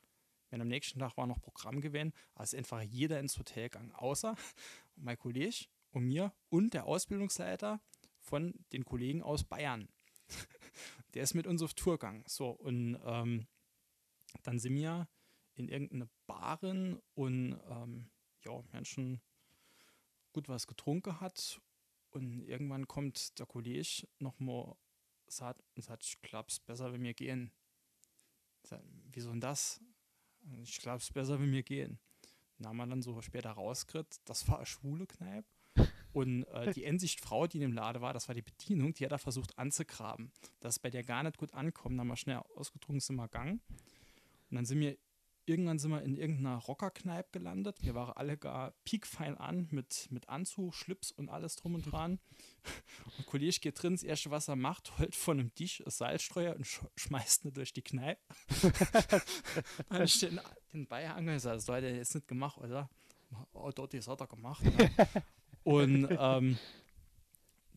Wenn 0.50 0.61
am 0.61 0.68
nächsten 0.68 0.98
Tag 0.98 1.16
war 1.16 1.26
noch 1.26 1.40
Programm 1.40 1.80
gewesen, 1.80 2.12
also 2.35 2.56
einfach 2.56 2.82
jeder 2.82 3.20
ins 3.20 3.38
Hotel 3.38 3.64
gegangen, 3.68 3.92
außer 3.92 4.35
mein 4.96 5.18
Kollege 5.18 5.66
und 5.90 6.04
mir 6.04 6.32
und 6.48 6.74
der 6.74 6.87
Ausbildungsleiter 6.87 7.80
von 8.18 8.54
den 8.72 8.85
Kollegen 8.85 9.22
aus 9.22 9.44
Bayern 9.44 9.88
der 11.16 11.22
ist 11.22 11.33
mit 11.33 11.46
uns 11.46 11.62
auf 11.62 11.72
Tour 11.72 11.94
gegangen. 11.94 12.24
So, 12.29 12.50
und 12.50 13.00
ähm, 13.02 13.46
dann 14.42 14.59
sind 14.59 14.74
wir 14.74 15.09
in 15.55 15.68
irgendeine 15.68 16.11
Barin 16.26 17.00
und 17.14 17.59
ähm, 17.70 18.11
ja, 18.44 18.62
Menschen 18.72 19.22
gut 20.35 20.46
was 20.50 20.66
getrunken 20.66 21.18
hat. 21.18 21.59
Und 22.11 22.42
irgendwann 22.42 22.87
kommt 22.87 23.38
der 23.38 23.46
Kollege 23.46 24.07
nochmal 24.18 24.76
sagt, 25.26 25.62
sagt, 25.76 26.05
ich 26.05 26.20
glaube 26.20 26.48
es 26.50 26.61
besser, 26.61 26.92
wenn 26.92 27.02
wir 27.02 27.14
gehen. 27.14 27.50
Sag, 28.62 28.83
Wieso 29.11 29.31
denn 29.31 29.40
das? 29.40 29.81
Ich 30.62 30.79
glaube 30.79 30.98
es 30.98 31.11
besser, 31.11 31.40
wenn 31.40 31.50
wir 31.50 31.62
gehen. 31.62 31.98
Dann 32.59 32.68
haben 32.68 32.76
wir 32.76 32.87
dann 32.87 33.00
so 33.00 33.22
später 33.22 33.52
rausgekriegt, 33.52 34.20
das 34.26 34.46
war 34.48 34.59
eine 34.59 34.66
schwule 34.66 35.07
Kneipe. 35.07 35.48
Und 36.16 36.44
äh, 36.44 36.72
die 36.72 36.85
Endsichtfrau, 36.85 37.46
die 37.46 37.59
in 37.59 37.61
dem 37.61 37.72
Lade 37.74 38.00
war, 38.00 38.14
das 38.14 38.26
war 38.26 38.35
die 38.35 38.40
Bedienung, 38.40 38.94
die 38.94 39.05
hat 39.05 39.12
da 39.12 39.18
versucht 39.18 39.59
anzugraben. 39.59 40.33
Das 40.61 40.76
ist 40.76 40.79
bei 40.79 40.88
der 40.88 41.05
gar 41.05 41.22
nicht 41.22 41.37
gut 41.37 41.52
ankommen. 41.52 41.98
Dann 41.98 42.07
haben 42.07 42.12
wir 42.12 42.16
schnell 42.16 42.40
ausgetrunken, 42.55 43.00
sind 43.00 43.16
wir 43.16 43.29
gegangen. 43.29 43.61
Und 44.50 44.57
dann 44.57 44.64
sind 44.64 44.81
wir, 44.81 44.96
irgendwann 45.44 45.79
sind 45.79 45.90
wir 45.90 46.00
in 46.00 46.16
irgendeiner 46.16 46.57
Rockerkneipe 46.57 47.38
gelandet. 47.38 47.83
Wir 47.83 47.94
waren 47.94 48.16
alle 48.16 48.38
gar 48.38 48.72
piekfein 48.85 49.37
an, 49.37 49.68
mit, 49.72 50.09
mit 50.11 50.31
Anzug, 50.31 50.74
Schlips 50.74 51.12
und 51.12 51.29
alles 51.29 51.57
drum 51.57 51.74
und 51.74 51.83
dran. 51.83 52.18
Und 53.05 53.18
ein 53.18 53.26
Kollege 53.26 53.61
geht 53.61 53.83
drin, 53.83 53.92
das 53.92 54.02
erste, 54.02 54.31
was 54.31 54.48
er 54.48 54.57
macht, 54.57 54.98
holt 54.98 55.14
von 55.14 55.38
einem 55.38 55.55
Tisch 55.55 55.83
das 55.85 55.98
Salzstreuer 55.98 56.57
und 56.57 56.66
sch 56.66 56.81
schmeißt 56.96 57.44
ihn 57.44 57.52
durch 57.52 57.74
die 57.74 57.83
Kneipe. 57.83 58.20
dann 59.90 60.02
ich 60.02 60.18
den, 60.18 60.40
den 60.72 60.87
Beihang 60.87 61.26
gesagt, 61.26 61.57
das 61.57 61.68
hat 61.68 61.85
er 61.85 61.94
jetzt 61.94 62.14
nicht 62.14 62.26
gemacht, 62.26 62.59
oder? 62.59 62.88
Oh, 63.52 63.70
dort 63.70 63.92
ist 63.94 64.09
hat 64.09 64.20
er 64.20 64.26
gemacht. 64.26 64.64
Ne? 64.64 64.90
Und 65.66 66.07
ähm, 66.16 66.59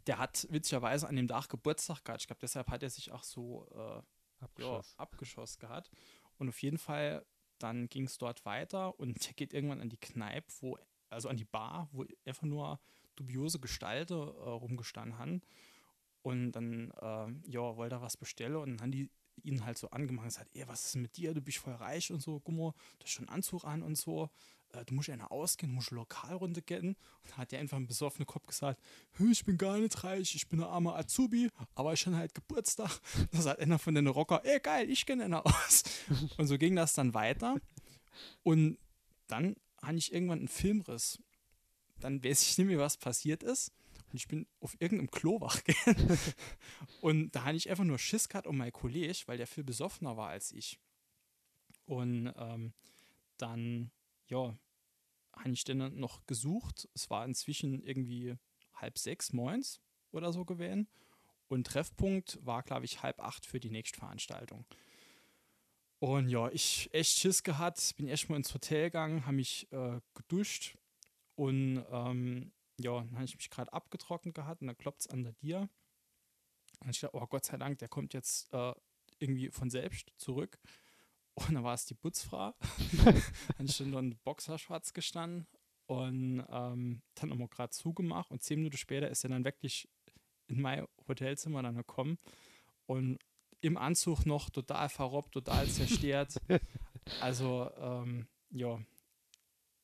der 0.06 0.20
hat 0.20 0.46
witzigerweise 0.52 1.10
an 1.10 1.16
dem 1.16 1.28
Tag 1.28 1.50
Geburtstag 1.50 2.06
gehabt. 2.06 2.22
Ich 2.22 2.28
glaube, 2.28 2.40
deshalb 2.40 2.70
hat 2.70 2.84
er 2.84 2.90
sich 2.92 3.12
auch 3.12 3.24
so 3.24 3.68
äh, 3.72 4.44
abgeschossen. 4.44 4.94
Ja, 4.96 5.00
abgeschossen 5.00 5.60
gehabt. 5.60 5.90
Und 6.38 6.50
auf 6.50 6.62
jeden 6.62 6.78
Fall, 6.78 7.26
dann 7.58 7.90
ging 7.90 8.04
es 8.04 8.20
dort 8.20 8.46
weiter 8.46 9.00
und 9.00 9.26
der 9.26 9.34
geht 9.34 9.56
irgendwann 9.56 9.82
an 9.82 9.90
die 9.90 9.98
Kneipe, 9.98 10.48
wo, 10.60 10.78
also 11.10 11.30
an 11.30 11.38
die 11.38 11.46
Bar, 11.46 11.90
wo 11.92 12.06
einfach 12.26 12.44
nur 12.44 12.80
dubiose 13.16 13.60
Gestalten 13.60 14.14
äh, 14.14 14.20
rumgestanden 14.20 15.18
haben. 15.18 15.42
Und 16.22 16.52
dann, 16.52 16.92
äh, 16.92 17.50
ja, 17.50 17.76
wollte 17.76 17.96
er 17.96 18.02
was 18.04 18.18
bestellen 18.18 18.58
und 18.58 18.70
dann 18.70 18.82
haben 18.82 18.92
die 18.92 19.10
ihn 19.44 19.66
halt 19.66 19.78
so 19.78 19.90
angemacht 19.90 20.24
und 20.24 20.30
gesagt, 20.30 20.50
ey, 20.54 20.68
was 20.68 20.86
ist 20.86 20.96
mit 20.96 21.18
dir? 21.18 21.34
Du 21.34 21.42
bist 21.42 21.58
voll 21.58 21.74
reich 21.74 22.12
und 22.12 22.22
so, 22.22 22.40
guck 22.40 22.56
mal, 22.56 22.74
du 23.00 23.04
hast 23.04 23.12
schon 23.12 23.28
einen 23.28 23.36
Anzug 23.36 23.64
an 23.64 23.84
und 23.84 23.98
so. 23.98 24.30
Äh, 24.74 24.86
du 24.86 24.94
musst 24.94 25.10
einer 25.10 25.32
ausgehen, 25.32 25.72
du 25.72 25.76
musst 25.76 25.92
Lokalrunde 25.92 26.62
gehen. 26.62 26.90
Und 26.90 27.30
dann 27.30 27.38
hat 27.38 27.54
er 27.54 27.60
einfach 27.60 27.78
einen 27.78 27.88
besoffenen 27.88 28.26
Kopf 28.26 28.46
gesagt, 28.48 28.82
ich 29.20 29.46
bin 29.46 29.58
gar 29.58 29.78
nicht 29.78 30.04
reich, 30.04 30.36
ich 30.36 30.48
bin 30.48 30.62
ein 30.62 30.68
armer 30.68 30.96
Azubi, 30.96 31.50
aber 31.76 31.94
ich 31.94 32.06
habe 32.06 32.18
halt 32.18 32.34
Geburtstag. 32.34 32.90
Da 33.32 33.42
sagt 33.42 33.60
einer 33.60 33.80
von 33.80 33.96
den 33.96 34.08
Rocker, 34.08 34.42
ey 34.44 34.60
geil, 34.60 34.90
ich 34.90 35.06
kenne 35.06 35.26
einer 35.26 35.46
aus. 35.46 35.84
Und 36.38 36.48
so 36.48 36.58
ging 36.58 36.76
das 36.76 36.94
dann 36.94 37.14
weiter. 37.14 37.60
Und 38.44 38.78
dann 39.28 39.56
habe 39.82 39.98
ich 39.98 40.14
irgendwann 40.14 40.40
einen 40.40 40.48
Filmriss. 40.48 41.20
Dann 42.00 42.24
weiß 42.24 42.44
ich 42.44 42.58
nicht 42.58 42.68
mehr, 42.68 42.80
was 42.80 42.98
passiert 42.98 43.44
ist. 43.44 43.72
Und 44.12 44.16
ich 44.16 44.28
bin 44.28 44.48
auf 44.60 44.76
irgendeinem 44.80 45.12
Klo 45.12 45.40
wach 45.42 45.62
und 47.02 47.32
da 47.32 47.44
hatte 47.44 47.58
ich 47.58 47.70
einfach 47.70 47.84
nur 47.84 48.00
Schiss 48.00 48.28
gehabt 48.28 48.48
um 48.48 48.58
mein 48.58 48.72
Kollege, 48.72 49.24
weil 49.28 49.38
der 49.38 49.48
viel 49.48 49.64
besoffener 49.64 50.18
war 50.18 50.30
als 50.30 50.52
ich. 50.52 50.80
Und 51.86 52.34
ähm, 52.38 52.74
dann, 53.38 53.92
ja, 54.28 54.58
habe 55.34 55.52
ich 55.52 55.64
den 55.64 56.00
noch 56.00 56.26
gesucht. 56.26 56.90
Es 56.94 57.10
war 57.10 57.26
inzwischen 57.26 57.82
irgendwie 57.84 58.36
halb 58.74 58.98
sechs 58.98 59.34
moins 59.34 59.82
oder 60.12 60.34
so 60.34 60.46
gewesen. 60.46 60.88
Und 61.48 61.66
Treffpunkt 61.66 62.40
war, 62.46 62.62
glaube 62.64 62.86
ich, 62.86 63.02
halb 63.02 63.20
acht 63.20 63.46
für 63.46 63.60
die 63.60 63.72
nächste 63.72 64.00
Veranstaltung. 64.00 64.66
Und 66.00 66.30
ja, 66.30 66.50
ich 66.50 66.90
echt 66.94 67.18
Schiss 67.18 67.44
gehabt, 67.44 67.96
bin 67.98 68.08
erstmal 68.08 68.38
ins 68.38 68.54
Hotel 68.54 68.86
gegangen, 68.86 69.26
habe 69.26 69.36
mich 69.36 69.68
äh, 69.72 70.00
geduscht 70.14 70.78
und 71.36 71.84
ähm, 71.92 72.52
ja, 72.80 73.02
dann 73.02 73.16
habe 73.16 73.26
ich 73.26 73.36
mich 73.36 73.50
gerade 73.50 73.72
abgetrocknet 73.74 74.36
gehabt 74.36 74.62
und 74.62 74.68
dann 74.68 74.78
klopft 74.78 75.02
es 75.02 75.08
an 75.08 75.24
der 75.24 75.34
Dir. 75.34 75.70
Und 76.80 76.90
ich 76.90 77.00
dachte, 77.00 77.16
oh 77.16 77.28
Gott 77.28 77.46
sei 77.46 77.58
Dank, 77.58 77.80
der 77.80 77.90
kommt 77.90 78.14
jetzt 78.14 78.52
äh, 78.54 78.74
irgendwie 79.20 79.50
von 79.50 79.70
selbst 79.70 80.12
zurück. 80.18 80.60
Und 81.34 81.54
dann 81.54 81.64
war 81.64 81.74
es 81.74 81.86
die 81.86 81.94
Putzfrau. 81.94 82.54
dann 83.58 83.66
ist 83.66 83.80
dann 83.80 83.96
ein 83.96 84.18
Boxerschwarz 84.24 84.94
gestanden 84.94 85.48
und 85.88 86.46
ähm, 86.50 87.02
dann 87.16 87.30
nochmal 87.30 87.48
gerade 87.50 87.72
zugemacht. 87.72 88.32
Und 88.32 88.44
zehn 88.44 88.60
Minuten 88.60 88.78
später 88.78 89.10
ist 89.10 89.24
er 89.24 89.30
dann 89.30 89.46
wirklich 89.46 89.90
in 90.48 90.62
mein 90.62 90.88
Hotelzimmer 91.08 91.62
dann 91.62 91.76
gekommen 91.76 92.18
und 92.86 93.20
im 93.62 93.78
Anzug 93.78 94.26
noch 94.26 94.50
total 94.50 94.90
verrobbt, 94.90 95.34
total 95.34 95.68
zerstört. 95.68 96.36
also, 97.22 97.70
ähm, 97.78 98.28
ja, 98.52 98.80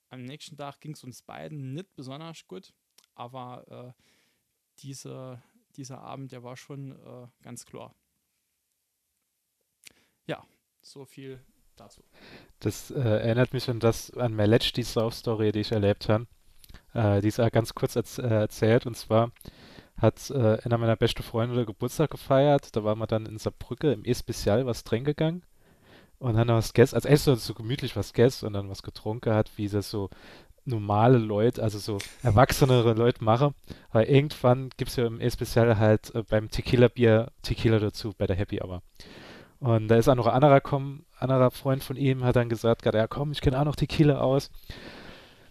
am 0.09 0.23
nächsten 0.23 0.55
Tag 0.57 0.79
ging 0.79 0.93
es 0.93 1.03
uns 1.03 1.21
beiden 1.21 1.73
nicht 1.73 1.93
besonders 1.95 2.47
gut, 2.47 2.73
aber 3.15 3.65
äh, 3.69 4.01
diese, 4.79 5.41
dieser 5.75 6.01
Abend, 6.01 6.31
der 6.31 6.43
war 6.43 6.57
schon 6.57 6.91
äh, 6.91 7.27
ganz 7.41 7.65
klar. 7.65 7.95
Ja, 10.25 10.43
so 10.81 11.05
viel 11.05 11.39
dazu. 11.75 12.03
Das 12.59 12.91
äh, 12.91 12.99
erinnert 12.99 13.53
mich 13.53 13.69
an 13.69 13.79
das, 13.79 14.11
an 14.11 14.35
meine 14.35 14.49
letzte 14.49 14.83
Sauf-Story, 14.83 15.51
die 15.51 15.61
ich 15.61 15.71
erlebt 15.71 16.09
habe. 16.09 16.27
Äh, 16.93 17.21
die 17.21 17.27
ist 17.27 17.37
ganz 17.51 17.73
kurz 17.73 17.95
erz 17.95 18.17
äh, 18.17 18.27
erzählt 18.27 18.85
und 18.85 18.95
zwar 18.95 19.31
hat 19.97 20.29
äh, 20.29 20.57
einer 20.63 20.77
meiner 20.77 20.95
besten 20.97 21.23
Freunde 21.23 21.65
Geburtstag 21.65 22.09
gefeiert. 22.09 22.75
Da 22.75 22.83
waren 22.83 22.99
wir 22.99 23.07
dann 23.07 23.25
in 23.25 23.37
Saarbrücke 23.37 23.93
im 23.93 24.03
E-Spezial 24.05 24.65
was 24.65 24.83
drin 24.83 25.05
gegangen 25.05 25.43
und 26.19 26.35
dann 26.35 26.47
was 26.47 26.73
gegessen, 26.73 26.95
also 26.95 27.07
erst 27.07 27.25
so, 27.25 27.35
so 27.35 27.53
gemütlich 27.53 27.95
was 27.95 28.13
gegessen 28.13 28.47
und 28.47 28.53
dann 28.53 28.69
was 28.69 28.83
getrunken 28.83 29.33
hat, 29.33 29.57
wie 29.57 29.67
das 29.67 29.89
so 29.89 30.09
normale 30.65 31.17
Leute, 31.17 31.61
also 31.63 31.79
so 31.79 31.97
erwachsenere 32.23 32.93
Leute 32.93 33.23
machen. 33.23 33.53
Aber 33.91 34.09
irgendwann 34.09 34.69
gibt 34.77 34.89
es 34.91 34.97
ja 34.97 35.05
im 35.05 35.21
E-Spezial 35.21 35.77
halt 35.77 36.13
äh, 36.15 36.23
beim 36.23 36.49
Tequila-Bier 36.49 37.31
Tequila 37.41 37.79
dazu, 37.79 38.13
bei 38.17 38.27
der 38.27 38.35
Happy 38.35 38.61
Hour. 38.61 38.81
Und 39.59 39.87
da 39.87 39.95
ist 39.95 40.09
auch 40.09 40.15
noch 40.15 40.27
ein 40.27 40.33
anderer, 40.33 40.61
komm, 40.61 41.05
anderer 41.17 41.51
Freund 41.51 41.83
von 41.83 41.95
ihm, 41.95 42.23
hat 42.23 42.35
dann 42.35 42.49
gesagt, 42.49 42.85
ja 42.85 43.07
komm, 43.07 43.31
ich 43.31 43.41
kenne 43.41 43.59
auch 43.59 43.65
noch 43.65 43.75
Tequila 43.75 44.19
aus. 44.19 44.49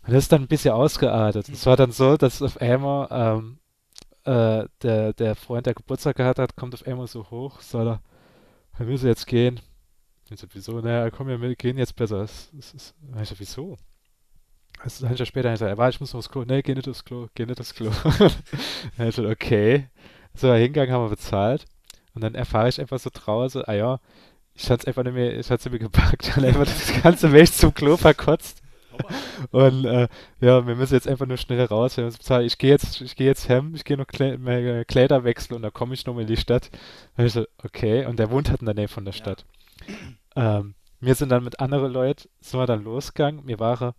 Und 0.07 0.13
das 0.13 0.25
ist 0.25 0.33
dann 0.33 0.43
ein 0.43 0.49
bisschen 0.49 0.75
ausgeartet. 0.75 1.49
Es 1.49 1.65
war 1.67 1.77
dann 1.77 1.93
so, 1.93 2.17
dass 2.17 2.43
auf 2.43 2.61
einmal 2.61 3.09
ähm, 3.11 3.59
äh, 4.25 4.69
der, 4.83 5.13
der 5.15 5.35
Freund, 5.35 5.67
der 5.67 5.75
Geburtstag 5.75 6.17
gehabt 6.17 6.39
hat, 6.39 6.57
kommt 6.57 6.75
auf 6.75 6.87
einmal 6.87 7.07
so 7.07 7.31
hoch, 7.31 7.61
soll 7.61 7.89
er, 7.89 8.03
wir 8.77 8.87
müssen 8.87 9.07
jetzt 9.07 9.27
gehen. 9.27 9.61
Ich 10.31 10.41
so, 10.41 10.47
wieso? 10.53 10.81
Naja, 10.81 11.11
komm, 11.11 11.29
wir 11.29 11.57
gehen 11.57 11.79
jetzt 11.79 11.97
besser. 11.97 12.25
Ich 12.59 12.67
so, 12.67 13.35
wieso? 13.39 13.77
Ist 14.85 15.03
ein 15.03 15.15
Jahr 15.15 15.27
später, 15.27 15.53
ich 15.53 15.59
so, 15.59 15.67
war, 15.77 15.89
ich 15.89 16.01
muss 16.01 16.13
noch 16.13 16.19
aufs 16.19 16.29
Klo. 16.29 16.45
Nee, 16.47 16.63
geh 16.63 16.75
nicht 16.75 16.89
aufs 16.89 17.05
Klo, 17.05 17.29
geh 17.35 17.47
nicht 17.47 17.61
aufs 17.61 17.75
Klo. 17.75 17.91
ich 18.99 19.15
so, 19.15 19.29
okay. 19.29 19.89
So, 20.35 20.53
hingegangen, 20.53 20.93
haben 20.93 21.05
wir 21.05 21.11
bezahlt. 21.11 21.65
Und 22.15 22.23
dann 22.23 22.35
erfahre 22.35 22.69
ich 22.69 22.81
einfach 22.81 22.99
so 22.99 23.11
draußen, 23.13 23.65
ah 23.67 23.73
ja, 23.73 24.01
ich 24.55 24.71
hatte 24.71 24.83
es 24.83 24.87
einfach 24.87 25.03
nicht 25.03 25.15
mehr, 25.15 25.39
ich 25.39 25.51
hatte 25.51 25.69
es 25.69 25.73
mir 25.73 25.79
gepackt 25.79 26.33
und 26.37 26.45
einfach 26.45 26.65
das 26.65 27.03
ganze 27.03 27.33
Weg 27.33 27.53
zum 27.53 27.75
Klo 27.75 27.97
verkotzt. 27.97 28.63
Und 29.51 29.85
äh, 29.85 30.07
ja, 30.41 30.67
wir 30.67 30.77
müssen 30.77 30.95
jetzt 30.95 31.09
einfach 31.09 31.27
nur 31.27 31.37
schnell 31.37 31.65
raus. 31.65 31.99
Ich 31.99 32.59
gehe 32.59 32.71
jetzt, 32.71 33.01
ich 33.01 33.17
gehe 33.17 33.27
jetzt 33.27 33.49
hem, 33.49 33.75
ich 33.75 33.85
gehe 33.85 33.97
noch 33.97 34.07
Klä 34.07 34.85
Kleider 34.85 35.25
wechseln 35.25 35.57
und 35.57 35.63
dann 35.63 35.73
komme 35.73 35.95
ich 35.95 36.07
nochmal 36.07 36.23
in 36.23 36.29
die 36.29 36.37
Stadt. 36.37 36.71
Und 37.17 37.27
ich 37.27 37.33
so, 37.33 37.45
okay. 37.65 38.07
Und 38.07 38.19
der 38.19 38.31
wohnt 38.31 38.51
halt 38.51 38.61
in 38.61 38.67
der 38.67 38.75
Nähe 38.75 38.89
von 38.89 39.05
der 39.05 39.13
Stadt. 39.13 39.45
Ja. 40.37 40.61
Ähm, 40.61 40.75
wir 41.01 41.15
sind 41.17 41.31
dann 41.31 41.43
mit 41.43 41.59
anderen 41.59 41.93
Leuten, 41.93 42.29
sind 42.41 42.61
wir 42.61 42.67
dann 42.67 42.85
losgegangen. 42.85 43.45
Mir 43.45 43.59
waren, 43.59 43.95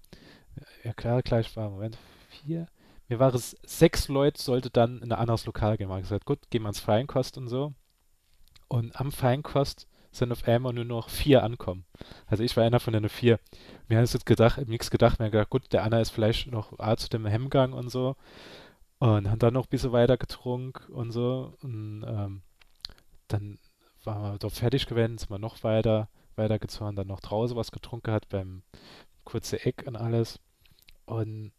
ja 0.84 0.94
klar, 0.94 1.22
gleich 1.22 1.56
war, 1.56 1.70
Moment, 1.70 1.98
vier. 2.30 2.68
Mir 3.08 3.20
waren 3.20 3.36
es 3.36 3.56
sechs 3.66 4.08
Leute, 4.08 4.42
sollte 4.42 4.70
dann 4.70 5.02
in 5.02 5.12
ein 5.12 5.20
anderes 5.20 5.46
Lokal 5.46 5.78
gehen. 5.78 5.90
Haben 5.90 6.02
gesagt, 6.02 6.26
gut, 6.26 6.40
gehen 6.50 6.64
wir 6.64 6.70
ins 6.70 6.80
Feinkost 6.80 7.38
und 7.38 7.48
so. 7.48 7.74
Und 8.68 9.00
am 9.00 9.12
Feinkost 9.12 9.88
sind 10.12 10.32
auf 10.32 10.48
einmal 10.48 10.74
nur 10.74 10.86
noch 10.86 11.10
vier 11.10 11.44
ankommen. 11.44 11.86
Also 12.26 12.44
ich 12.44 12.56
war 12.58 12.64
einer 12.64 12.80
von 12.80 12.94
den 12.94 13.10
vier. 13.10 13.40
Wir 13.88 13.98
haben 13.98 14.04
uns 14.04 14.14
jetzt 14.14 14.26
gedacht, 14.26 14.66
nichts 14.68 14.90
gedacht, 14.90 15.20
haben 15.20 15.32
gedacht, 15.32 15.50
gut, 15.50 15.72
der 15.74 15.84
Anna 15.84 16.00
ist 16.00 16.10
vielleicht 16.10 16.48
noch 16.52 16.80
A 16.80 16.98
zu 16.98 17.10
dem 17.10 17.26
Hemmgang 17.26 17.74
und 17.74 17.90
so. 17.90 18.16
Und 18.98 19.30
haben 19.30 19.40
dann 19.40 19.54
noch 19.54 19.66
ein 19.66 19.70
bisschen 19.70 19.92
weiter 19.92 20.18
getrunken 20.18 20.92
und 20.94 21.12
so. 21.12 21.54
Und 21.62 22.06
ähm, 22.08 22.42
dann 23.28 23.60
waren 24.04 24.34
wir 24.34 24.40
dort 24.40 24.54
fertig 24.54 24.88
gewesen, 24.88 25.18
sind 25.18 25.30
wir 25.30 25.38
noch 25.38 25.64
weiter, 25.64 26.10
weitergezogen, 26.36 26.96
dann 26.96 27.08
noch 27.08 27.20
draußen 27.20 27.58
was 27.58 27.72
getrunken 27.72 28.12
hat 28.12 28.30
beim 28.30 28.64
kurze 29.24 29.64
Eck 29.66 29.84
und 29.86 29.96
alles. 29.96 30.40
Und 31.06 31.52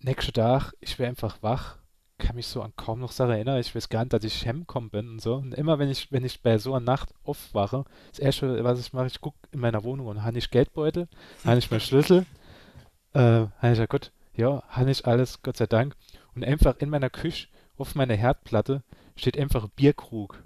nächsten 0.00 0.32
Tag, 0.32 0.72
ich 0.80 0.98
wäre 0.98 1.08
einfach 1.08 1.42
wach 1.42 1.78
kann 2.18 2.36
mich 2.36 2.46
so 2.46 2.62
an 2.62 2.72
kaum 2.76 3.00
noch 3.00 3.12
Sachen 3.12 3.32
erinnern. 3.32 3.60
Ich 3.60 3.74
weiß 3.74 3.88
gar 3.88 4.00
nicht, 4.00 4.12
dass 4.12 4.24
ich 4.24 4.46
heimgekommen 4.46 4.90
bin 4.90 5.08
und 5.08 5.20
so. 5.20 5.34
Und 5.36 5.54
immer 5.54 5.78
wenn 5.78 5.90
ich, 5.90 6.10
wenn 6.12 6.24
ich 6.24 6.42
bei 6.42 6.58
so 6.58 6.74
einer 6.74 6.84
Nacht 6.84 7.10
aufwache, 7.24 7.84
das 8.10 8.18
erste, 8.18 8.64
was 8.64 8.80
ich 8.80 8.92
mache, 8.92 9.06
ich 9.06 9.20
gucke 9.20 9.36
in 9.52 9.60
meiner 9.60 9.84
Wohnung 9.84 10.06
und 10.06 10.22
habe 10.22 10.38
ich 10.38 10.50
Geldbeutel, 10.50 11.08
habe 11.44 11.58
ich 11.58 11.70
meinen 11.70 11.80
Schlüssel, 11.80 12.24
äh, 13.12 13.20
habe 13.20 13.50
ich 13.62 13.70
gesagt, 13.70 13.90
gut, 13.90 14.12
ja, 14.34 14.62
habe 14.68 14.90
ich 14.90 15.06
alles, 15.06 15.42
Gott 15.42 15.56
sei 15.56 15.66
Dank. 15.66 15.94
Und 16.34 16.44
einfach 16.44 16.76
in 16.78 16.90
meiner 16.90 17.10
Küche 17.10 17.48
auf 17.76 17.94
meiner 17.94 18.14
Herdplatte 18.14 18.82
steht 19.16 19.38
einfach 19.38 19.64
ein 19.64 19.70
Bierkrug. 19.74 20.42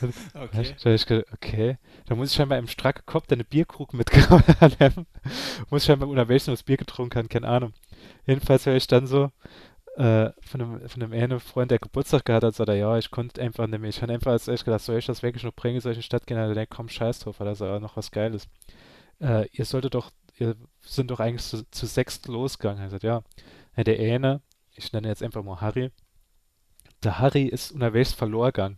okay. 0.34 0.74
Da 0.82 0.94
ich 0.94 1.06
gedacht, 1.06 1.32
okay, 1.32 1.78
da 2.06 2.14
muss 2.14 2.30
ich 2.30 2.36
scheinbar 2.36 2.58
im 2.58 2.68
stracken 2.68 3.04
Kopf 3.06 3.26
deine 3.26 3.44
Bierkrug 3.44 3.94
mitgenommen 3.94 4.44
haben. 4.60 5.06
muss 5.70 5.82
ich 5.82 5.86
scheinbar 5.86 6.08
unter 6.08 6.28
welchem 6.28 6.52
das 6.52 6.62
Bier 6.62 6.76
getrunken 6.76 7.18
haben, 7.18 7.28
keine 7.28 7.48
Ahnung. 7.48 7.72
Jedenfalls 8.26 8.66
höre 8.66 8.76
ich 8.76 8.86
dann 8.86 9.06
so, 9.06 9.30
äh, 9.96 10.30
von 10.42 10.60
einem, 10.60 10.88
von 10.88 11.02
einem 11.02 11.12
einen 11.12 11.40
Freund, 11.40 11.70
der 11.70 11.78
Geburtstag 11.78 12.24
gehabt 12.24 12.44
hat, 12.44 12.54
sagt 12.54 12.68
er, 12.68 12.74
ja, 12.74 12.98
ich 12.98 13.10
konnte 13.10 13.40
einfach 13.40 13.66
nicht 13.66 13.80
mehr. 13.80 13.90
Ich 13.90 14.02
habe 14.02 14.12
einfach 14.12 14.32
als 14.32 14.48
ehrlich 14.48 14.64
gedacht, 14.64 14.82
soll 14.82 14.98
ich 14.98 15.06
das 15.06 15.22
wirklich 15.22 15.44
noch 15.44 15.54
bringen, 15.54 15.80
soll 15.80 15.92
ich 15.92 15.98
in 15.98 16.00
die 16.00 16.06
Stadt 16.06 16.26
gehen? 16.26 16.36
Er 16.36 16.52
denkt, 16.52 16.74
komm, 16.74 16.88
scheiß 16.88 17.20
drauf, 17.20 17.38
weil 17.38 17.46
das 17.46 17.60
ist 17.60 17.80
noch 17.80 17.96
was 17.96 18.10
Geiles. 18.10 18.48
Äh, 19.20 19.46
ihr 19.52 19.64
solltet 19.64 19.94
doch, 19.94 20.10
ihr 20.36 20.56
sind 20.80 21.10
doch 21.10 21.20
eigentlich 21.20 21.44
zu, 21.44 21.68
zu 21.70 21.86
sechst 21.86 22.26
losgegangen. 22.26 22.82
Er 22.82 22.90
sagt, 22.90 23.04
ja, 23.04 23.22
ja 23.76 23.84
der 23.84 23.98
eine, 23.98 24.40
ich 24.74 24.92
nenne 24.92 25.08
jetzt 25.08 25.22
einfach 25.22 25.44
mal 25.44 25.60
Harry, 25.60 25.92
der 27.04 27.18
Harry 27.18 27.44
ist 27.44 27.72
unterwegs 27.72 28.12
verloren 28.12 28.52
gegangen. 28.52 28.76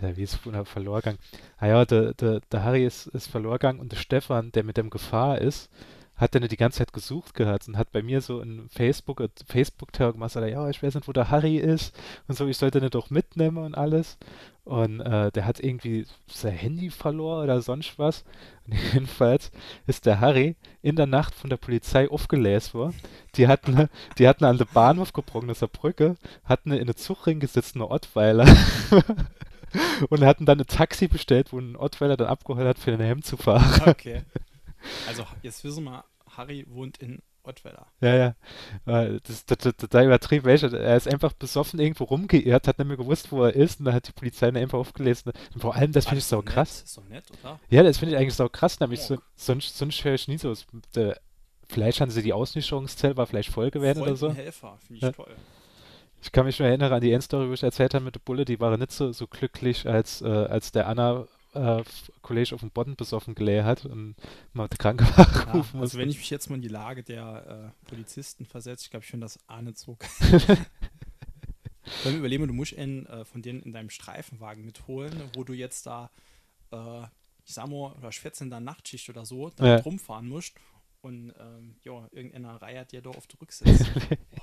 Ja, 0.00 0.16
wie 0.16 0.22
ist 0.22 0.36
verloren 0.36 1.00
gegangen? 1.00 1.18
Ah 1.58 1.66
ja, 1.66 1.84
der, 1.84 2.14
der, 2.14 2.40
der 2.52 2.62
Harry 2.62 2.84
ist, 2.84 3.06
ist 3.08 3.28
verloren 3.28 3.58
gegangen 3.58 3.80
und 3.80 3.92
der 3.92 3.96
Stefan, 3.96 4.52
der 4.52 4.64
mit 4.64 4.76
dem 4.76 4.90
Gefahr 4.90 5.38
ist, 5.38 5.70
hat 6.16 6.34
dann 6.34 6.46
die 6.48 6.56
ganze 6.56 6.78
Zeit 6.78 6.92
gesucht 6.92 7.34
gehabt 7.34 7.68
und 7.68 7.76
hat 7.76 7.92
bei 7.92 8.02
mir 8.02 8.20
so 8.20 8.40
in 8.40 8.68
Facebook, 8.70 9.20
äh, 9.20 9.28
Facebook-Tag 9.46 10.14
gemacht, 10.14 10.32
sagt, 10.32 10.48
ja, 10.48 10.68
ich 10.68 10.82
weiß 10.82 10.94
nicht, 10.94 11.08
wo 11.08 11.12
der 11.12 11.30
Harry 11.30 11.56
ist 11.56 11.94
und 12.26 12.36
so, 12.36 12.46
ich 12.46 12.56
sollte 12.56 12.78
ihn 12.78 12.90
doch 12.90 13.10
mitnehmen 13.10 13.58
und 13.58 13.74
alles. 13.74 14.16
Und 14.64 15.00
äh, 15.00 15.30
der 15.30 15.46
hat 15.46 15.60
irgendwie 15.60 16.06
sein 16.26 16.52
Handy 16.52 16.90
verloren 16.90 17.44
oder 17.44 17.62
sonst 17.62 17.98
was. 17.98 18.24
Und 18.66 18.74
jedenfalls 18.92 19.52
ist 19.86 20.06
der 20.06 20.20
Harry 20.20 20.56
in 20.82 20.96
der 20.96 21.06
Nacht 21.06 21.34
von 21.34 21.50
der 21.50 21.56
Polizei 21.56 22.10
aufgelesen 22.10 22.74
worden. 22.74 22.96
Die 23.36 23.46
hatten, 23.46 23.88
die 24.18 24.26
hatten 24.26 24.44
an 24.44 24.58
der 24.58 24.64
Bahnhof 24.64 25.12
gebrochen, 25.12 25.50
aus 25.50 25.60
der 25.60 25.68
Brücke, 25.68 26.16
hatten 26.44 26.72
in 26.72 26.86
der 26.86 26.96
Zugring 26.96 27.38
gesetzt, 27.38 27.76
eine 27.76 27.88
Ottweiler. 27.88 28.46
und 30.08 30.24
hatten 30.24 30.46
dann 30.46 30.58
ein 30.58 30.66
Taxi 30.66 31.06
bestellt, 31.08 31.52
wo 31.52 31.58
ein 31.58 31.76
Ottweiler 31.76 32.16
dann 32.16 32.28
abgeholt 32.28 32.66
hat, 32.66 32.78
für 32.78 32.90
den 32.90 33.00
Helm 33.00 33.22
zu 33.22 33.36
fahren. 33.36 33.82
Okay. 33.86 34.22
Also, 35.06 35.24
jetzt 35.42 35.62
wissen 35.64 35.84
wir, 35.84 36.04
Harry 36.36 36.64
wohnt 36.68 36.98
in 36.98 37.20
Ottweiler. 37.42 37.86
Ja, 38.00 38.14
ja. 38.16 38.34
Das 39.20 39.30
ist 39.30 39.48
total 39.48 39.72
total 39.74 40.06
übertrieben. 40.06 40.48
Er 40.48 40.96
ist 40.96 41.06
einfach 41.06 41.32
besoffen 41.32 41.78
irgendwo 41.78 42.04
rumgeirrt, 42.04 42.66
hat 42.66 42.78
nicht 42.78 42.88
mehr 42.88 42.96
gewusst, 42.96 43.30
wo 43.30 43.44
er 43.44 43.54
ist, 43.54 43.78
und 43.78 43.84
dann 43.86 43.94
hat 43.94 44.08
die 44.08 44.12
Polizei 44.12 44.48
ihn 44.48 44.56
einfach 44.56 44.78
aufgelesen. 44.78 45.32
Und 45.54 45.60
vor 45.60 45.76
allem, 45.76 45.92
das 45.92 46.06
finde 46.06 46.18
ich 46.18 46.24
so 46.24 46.38
nett, 46.38 46.46
krass. 46.46 46.82
Ist 46.82 46.96
doch 46.98 47.04
nett, 47.08 47.24
oder? 47.42 47.60
Ja, 47.70 47.82
das 47.84 47.98
finde 47.98 48.14
ich 48.16 48.20
eigentlich 48.20 48.34
so 48.34 48.48
krass, 48.48 48.80
nämlich 48.80 49.00
so, 49.02 49.16
sonst 49.36 50.04
höre 50.04 50.14
ich 50.14 50.26
nie 50.26 50.38
so. 50.38 50.50
es- 50.50 50.66
Der, 50.96 51.20
vielleicht 51.68 52.00
haben 52.00 52.10
sie 52.10 52.22
die 52.22 52.32
Ausnüchterungszelle, 52.32 53.16
war 53.16 53.26
vielleicht 53.26 53.50
voll 53.50 53.70
gewesen 53.70 54.02
oder 54.02 54.16
so. 54.16 54.32
Helfer, 54.34 54.76
finde 54.84 54.96
ich 54.96 55.02
Ja. 55.02 55.12
toll. 55.12 55.34
Ich 56.22 56.32
kann 56.32 56.46
mich 56.46 56.58
nur 56.58 56.66
erinnern 56.66 56.92
an 56.92 57.00
die 57.00 57.12
Endstory, 57.12 57.48
wo 57.48 57.52
ich 57.52 57.62
erzählt 57.62 57.94
habe 57.94 58.04
mit 58.04 58.16
der 58.16 58.20
Bulle, 58.20 58.44
die 58.44 58.58
waren 58.58 58.80
nicht 58.80 58.90
so, 58.90 59.12
so 59.12 59.28
glücklich, 59.28 59.86
als, 59.86 60.22
äh, 60.22 60.26
als 60.26 60.72
der 60.72 60.88
Anna 60.88 61.26
äh, 61.56 61.84
Kollege 62.22 62.54
auf 62.54 62.60
dem 62.60 62.70
Bodden 62.70 62.96
besoffen 62.96 63.34
gelegt 63.34 63.64
hat 63.64 63.84
und 63.86 64.14
mal 64.52 64.68
die 64.68 64.76
Krankenwagen 64.76 65.34
Ja, 65.46 65.52
also 65.52 65.76
musste. 65.78 65.98
wenn 65.98 66.08
ich 66.10 66.18
mich 66.18 66.30
jetzt 66.30 66.48
mal 66.50 66.56
in 66.56 66.62
die 66.62 66.68
Lage 66.68 67.02
der 67.02 67.72
äh, 67.84 67.88
Polizisten 67.88 68.44
versetze, 68.46 68.84
ich 68.84 68.90
glaube, 68.90 69.04
ich 69.04 69.10
finde 69.10 69.24
das. 69.24 69.38
Wenn 72.02 72.12
wir 72.14 72.18
überlegen, 72.18 72.46
du 72.46 72.52
musst 72.52 72.76
einen 72.76 73.06
äh, 73.06 73.24
von 73.24 73.42
denen 73.42 73.62
in 73.62 73.72
deinem 73.72 73.90
Streifenwagen 73.90 74.64
mitholen, 74.64 75.12
wo 75.34 75.44
du 75.44 75.52
jetzt 75.52 75.86
da, 75.86 76.10
äh, 76.72 77.02
ich 77.44 77.54
sag 77.54 77.68
mal, 77.68 77.92
oder 77.92 78.10
schwätze 78.12 78.42
in 78.44 78.50
der 78.50 78.60
Nachtschicht 78.60 79.08
oder 79.08 79.24
so, 79.24 79.50
da 79.50 79.64
Ja. 79.66 79.76
rumfahren 79.76 80.28
musst 80.28 80.54
und 81.00 81.32
ähm, 81.38 81.76
ja, 81.84 82.08
irgendeiner 82.10 82.60
reiert 82.60 82.90
dir 82.90 83.02
da 83.02 83.10
auf 83.10 83.26
die 83.28 83.36
Rücksitz. 83.36 83.84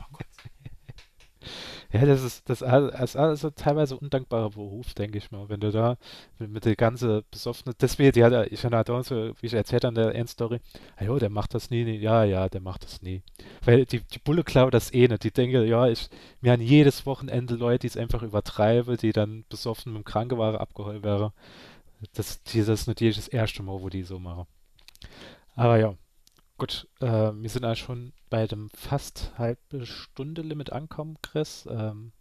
Ja, 1.94 2.06
das 2.08 2.24
ist 2.24 2.50
das 2.50 2.62
ist 2.62 2.68
all- 2.68 2.90
das 2.90 3.12
ist 3.12 3.16
alles 3.18 3.42
so 3.42 3.52
teilweise 3.52 3.96
undankbarer 3.98 4.50
Beruf, 4.50 4.96
denke 4.96 5.20
ich 5.20 5.30
mal. 5.32 5.48
Wenn 5.48 5.60
du 5.60 5.72
da 5.72 5.98
mit, 6.40 6.66
der 6.66 6.76
ganze 6.76 7.24
besoffene, 7.30 7.76
deswegen, 7.80 8.12
die 8.14 8.24
hat, 8.24 8.48
ich 8.52 8.66
hatte 8.66 8.94
auch 8.94 9.04
so, 9.04 9.32
wie 9.40 9.46
ich 9.46 9.54
erzählt 9.54 9.84
habe 9.86 9.92
in 10.00 10.04
der 10.08 10.16
Endstory, 10.16 10.60
ah 10.98 11.04
jo, 11.04 11.20
der 11.20 11.30
macht 11.30 11.54
das 11.54 11.70
nie, 11.70 11.84
nie, 11.84 11.98
ja, 11.98 12.24
ja, 12.24 12.50
der 12.50 12.62
macht 12.62 12.84
das 12.84 13.04
nie. 13.04 13.22
Weil 13.64 13.86
die, 13.86 14.00
die 14.02 14.18
Bulle 14.20 14.44
klaut 14.44 14.74
das 14.74 14.92
eh 14.92 15.08
nicht. 15.08 15.24
Die 15.24 15.32
denken, 15.32 15.68
ja, 15.68 15.88
ich, 15.88 16.10
wir 16.42 16.52
haben 16.54 16.62
jedes 16.62 17.06
Wochenende 17.06 17.54
Leute, 17.56 17.80
die 17.80 17.88
es 17.88 17.98
einfach 17.98 18.24
übertreiben, 18.24 18.98
die 18.98 19.12
dann 19.14 19.46
besoffen 19.50 19.94
mit 19.94 20.02
dem 20.02 20.06
Krankenwagen 20.06 20.60
abgeholt 20.60 21.04
wären. 21.04 21.32
Das, 22.14 22.44
das 22.44 22.56
ist 22.56 22.88
natürlich 22.88 23.18
das 23.18 23.28
erste 23.30 23.64
Mal, 23.64 23.82
wo 23.82 23.90
die 23.90 24.04
so 24.04 24.20
machen. 24.20 24.48
Aber 25.56 25.78
ja, 25.78 25.96
gut, 26.64 26.88
äh, 27.02 27.06
wir 27.06 27.50
sind 27.50 27.66
eigentlich 27.66 27.80
schon 27.80 28.14
bei 28.30 28.48
dem 28.48 28.70
fast 28.70 29.38
halbe 29.38 29.86
Stunde 29.86 30.42
Limit 30.42 30.72
ankommen, 30.72 31.18
Chris. 31.22 31.68
Ähm, 31.70 32.14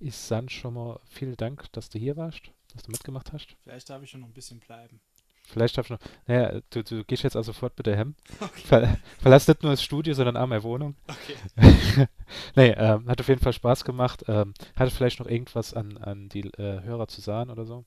ich 0.00 0.16
sage 0.16 0.48
schon 0.48 0.72
mal 0.72 1.00
vielen 1.10 1.36
Dank, 1.36 1.70
dass 1.72 1.90
du 1.90 1.98
hier 1.98 2.16
warst, 2.16 2.50
dass 2.72 2.84
du 2.84 2.92
mitgemacht 2.92 3.34
hast. 3.34 3.58
Vielleicht 3.62 3.90
darf 3.90 4.02
ich 4.02 4.08
schon 4.08 4.22
noch 4.22 4.28
ein 4.28 4.32
bisschen 4.32 4.58
bleiben. 4.58 5.00
Vielleicht 5.46 5.76
darf 5.76 5.84
ich 5.84 5.90
noch, 5.90 5.98
naja, 6.26 6.62
du, 6.70 6.82
du 6.82 7.04
gehst 7.04 7.24
jetzt 7.24 7.36
also 7.36 7.52
sofort 7.52 7.76
bitte 7.76 7.94
hem. 7.94 8.14
Okay. 8.40 8.62
Ver, 8.64 8.98
verlass 9.18 9.46
nicht 9.48 9.62
nur 9.62 9.72
das 9.72 9.82
Studio, 9.82 10.14
sondern 10.14 10.38
auch 10.38 10.46
meine 10.46 10.62
Wohnung. 10.62 10.96
okay. 11.06 12.08
nee, 12.56 12.70
ähm, 12.70 13.06
hat 13.06 13.20
auf 13.20 13.28
jeden 13.28 13.42
Fall 13.42 13.52
Spaß 13.52 13.84
gemacht. 13.84 14.24
Ähm, 14.28 14.54
hatte 14.76 14.92
vielleicht 14.92 15.20
noch 15.20 15.26
irgendwas 15.26 15.74
an, 15.74 15.98
an 15.98 16.30
die 16.30 16.46
äh, 16.54 16.80
Hörer 16.84 17.06
zu 17.06 17.20
sagen 17.20 17.50
oder 17.50 17.66
so? 17.66 17.84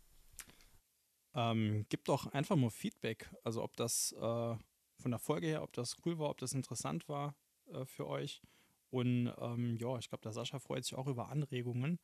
Ähm, 1.34 1.88
gib 1.90 2.06
doch 2.06 2.28
einfach 2.34 2.56
mal 2.56 2.70
Feedback. 2.70 3.32
Also 3.44 3.64
ob 3.64 3.76
das 3.76 4.16
äh, 4.22 4.56
von 4.98 5.12
der 5.12 5.20
Folge 5.20 5.48
her, 5.48 5.64
ob 5.64 5.74
das 5.74 5.96
cool 6.06 6.18
war, 6.20 6.30
ob 6.30 6.38
das 6.40 6.54
interessant 6.54 7.08
war 7.08 7.36
äh, 7.72 7.86
für 7.86 8.08
euch. 8.08 8.42
Und 8.90 9.34
ähm, 9.40 9.78
ja, 9.78 9.98
ich 9.98 10.10
glaube, 10.10 10.24
der 10.24 10.32
Sascha 10.32 10.60
freut 10.60 10.84
sich 10.84 10.96
auch 10.96 11.08
über 11.08 11.30
Anregungen, 11.30 12.00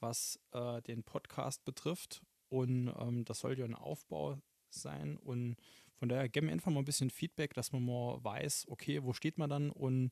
was 0.00 0.40
äh, 0.52 0.80
den 0.82 1.04
Podcast 1.04 1.64
betrifft. 1.64 2.22
Und 2.48 2.92
ähm, 2.98 3.24
das 3.24 3.40
soll 3.40 3.58
ja 3.58 3.64
ein 3.64 3.74
Aufbau 3.74 4.38
sein. 4.70 5.16
Und 5.18 5.56
von 5.94 6.08
daher 6.08 6.28
geben 6.28 6.48
wir 6.48 6.52
einfach 6.52 6.70
mal 6.70 6.80
ein 6.80 6.86
bisschen 6.86 7.10
Feedback, 7.10 7.54
dass 7.54 7.72
man 7.72 7.84
mal 7.84 8.22
weiß, 8.22 8.66
okay, 8.68 9.02
wo 9.02 9.12
steht 9.12 9.38
man 9.38 9.50
dann 9.50 9.70
und 9.70 10.10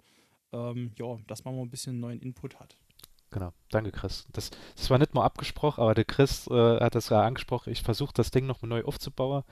ähm, 0.52 0.92
ja, 0.98 1.18
dass 1.26 1.44
man 1.44 1.56
mal 1.56 1.62
ein 1.62 1.70
bisschen 1.70 1.98
neuen 1.98 2.20
Input 2.20 2.60
hat. 2.60 2.76
Genau, 3.32 3.52
danke 3.70 3.90
Chris. 3.92 4.26
Das, 4.32 4.50
das 4.76 4.90
war 4.90 4.98
nicht 4.98 5.14
mal 5.14 5.24
abgesprochen, 5.24 5.80
aber 5.80 5.94
der 5.94 6.04
Chris 6.04 6.46
äh, 6.48 6.80
hat 6.80 6.94
das 6.94 7.08
ja 7.08 7.22
angesprochen. 7.22 7.72
Ich 7.72 7.82
versuche 7.82 8.12
das 8.14 8.30
Ding 8.30 8.46
nochmal 8.46 8.68
neu 8.68 8.84
aufzubauen 8.84 9.42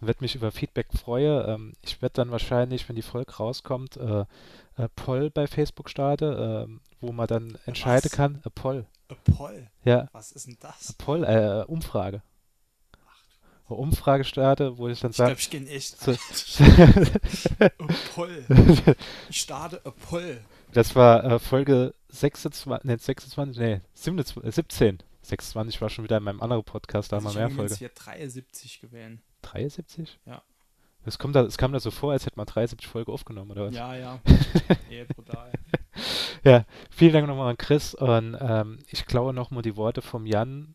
und 0.00 0.06
werde 0.06 0.22
mich 0.24 0.34
über 0.34 0.50
Feedback 0.50 0.86
freuen. 0.98 1.46
Ähm, 1.48 1.72
ich 1.82 2.00
werde 2.00 2.14
dann 2.14 2.30
wahrscheinlich, 2.30 2.88
wenn 2.88 2.96
die 2.96 3.02
Folge 3.02 3.36
rauskommt, 3.36 3.98
äh, 3.98 4.24
äh, 4.78 4.88
Poll 4.96 5.28
bei 5.30 5.46
Facebook 5.46 5.90
starten, 5.90 6.34
ähm, 6.38 6.80
wo 7.02 7.12
man 7.12 7.26
dann 7.26 7.58
entscheiden 7.66 8.06
Was? 8.10 8.12
kann. 8.16 8.40
Äh, 8.44 8.50
Poll, 8.50 8.86
A 9.10 9.14
Poll, 9.36 9.68
ja, 9.84 10.08
was 10.12 10.32
ist 10.32 10.46
denn 10.46 10.56
das? 10.60 10.94
Poll, 10.94 11.22
äh, 11.24 11.64
Umfrage. 11.70 12.22
Eine 13.68 13.78
Umfrage 13.78 14.24
starte, 14.24 14.78
wo 14.78 14.88
ich 14.88 15.00
dann 15.00 15.10
Ich 15.10 15.16
glaube, 15.16 15.30
sage, 15.32 15.40
ich 15.40 15.50
kenne 15.50 15.68
echt. 15.68 16.00
So- 16.00 16.12
A 16.12 17.68
Poll. 18.14 18.44
Ich 19.28 19.40
starte 19.42 19.80
A 19.84 19.90
Poll. 19.90 20.40
Das 20.76 20.94
war 20.94 21.24
äh, 21.24 21.38
Folge 21.38 21.94
26, 22.08 22.84
nee, 22.84 22.96
26, 22.96 23.58
nee, 23.58 23.80
27, 23.94 24.44
äh, 24.44 24.52
17. 24.52 24.98
26 25.22 25.80
war 25.80 25.88
schon 25.90 26.04
wieder 26.04 26.18
in 26.18 26.22
meinem 26.22 26.40
anderen 26.40 26.62
Podcast, 26.64 27.10
da 27.10 27.16
haben 27.16 27.24
wir 27.24 27.28
Also 27.28 27.38
mehr 27.38 27.48
ich 27.48 27.54
Folge. 27.54 27.70
jetzt 27.70 27.78
hier 27.78 27.88
73 27.88 28.80
gewählt. 28.80 29.18
73? 29.42 30.20
Ja. 30.26 30.42
Es, 31.04 31.18
kommt 31.18 31.34
da, 31.34 31.42
es 31.42 31.56
kam 31.56 31.72
da 31.72 31.80
so 31.80 31.90
vor, 31.90 32.12
als 32.12 32.26
hätte 32.26 32.36
man 32.36 32.46
73 32.46 32.86
Folge 32.86 33.10
aufgenommen, 33.10 33.52
oder 33.52 33.66
was? 33.66 33.74
Ja, 33.74 33.96
ja. 33.96 34.20
Ey, 34.90 35.04
brutal. 35.04 35.52
Vielen 36.90 37.12
Dank 37.12 37.26
nochmal 37.26 37.50
an 37.50 37.56
Chris 37.56 37.94
und 37.94 38.36
ähm, 38.38 38.78
ich 38.88 39.06
klaue 39.06 39.32
nochmal 39.32 39.62
die 39.62 39.76
Worte 39.76 40.02
vom 40.02 40.26
Jan, 40.26 40.74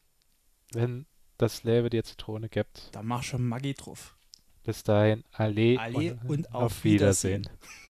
wenn 0.73 1.05
das 1.37 1.63
Leben 1.63 1.89
dir 1.89 2.03
Zitrone 2.03 2.49
gibt. 2.49 2.89
Da 2.91 3.03
mach 3.03 3.23
schon 3.23 3.47
Maggi 3.47 3.73
drauf. 3.73 4.15
Bis 4.63 4.83
dahin, 4.83 5.23
alle, 5.31 5.79
Alle 5.79 6.19
und 6.27 6.53
auf 6.53 6.83
Wiedersehen. 6.83 7.47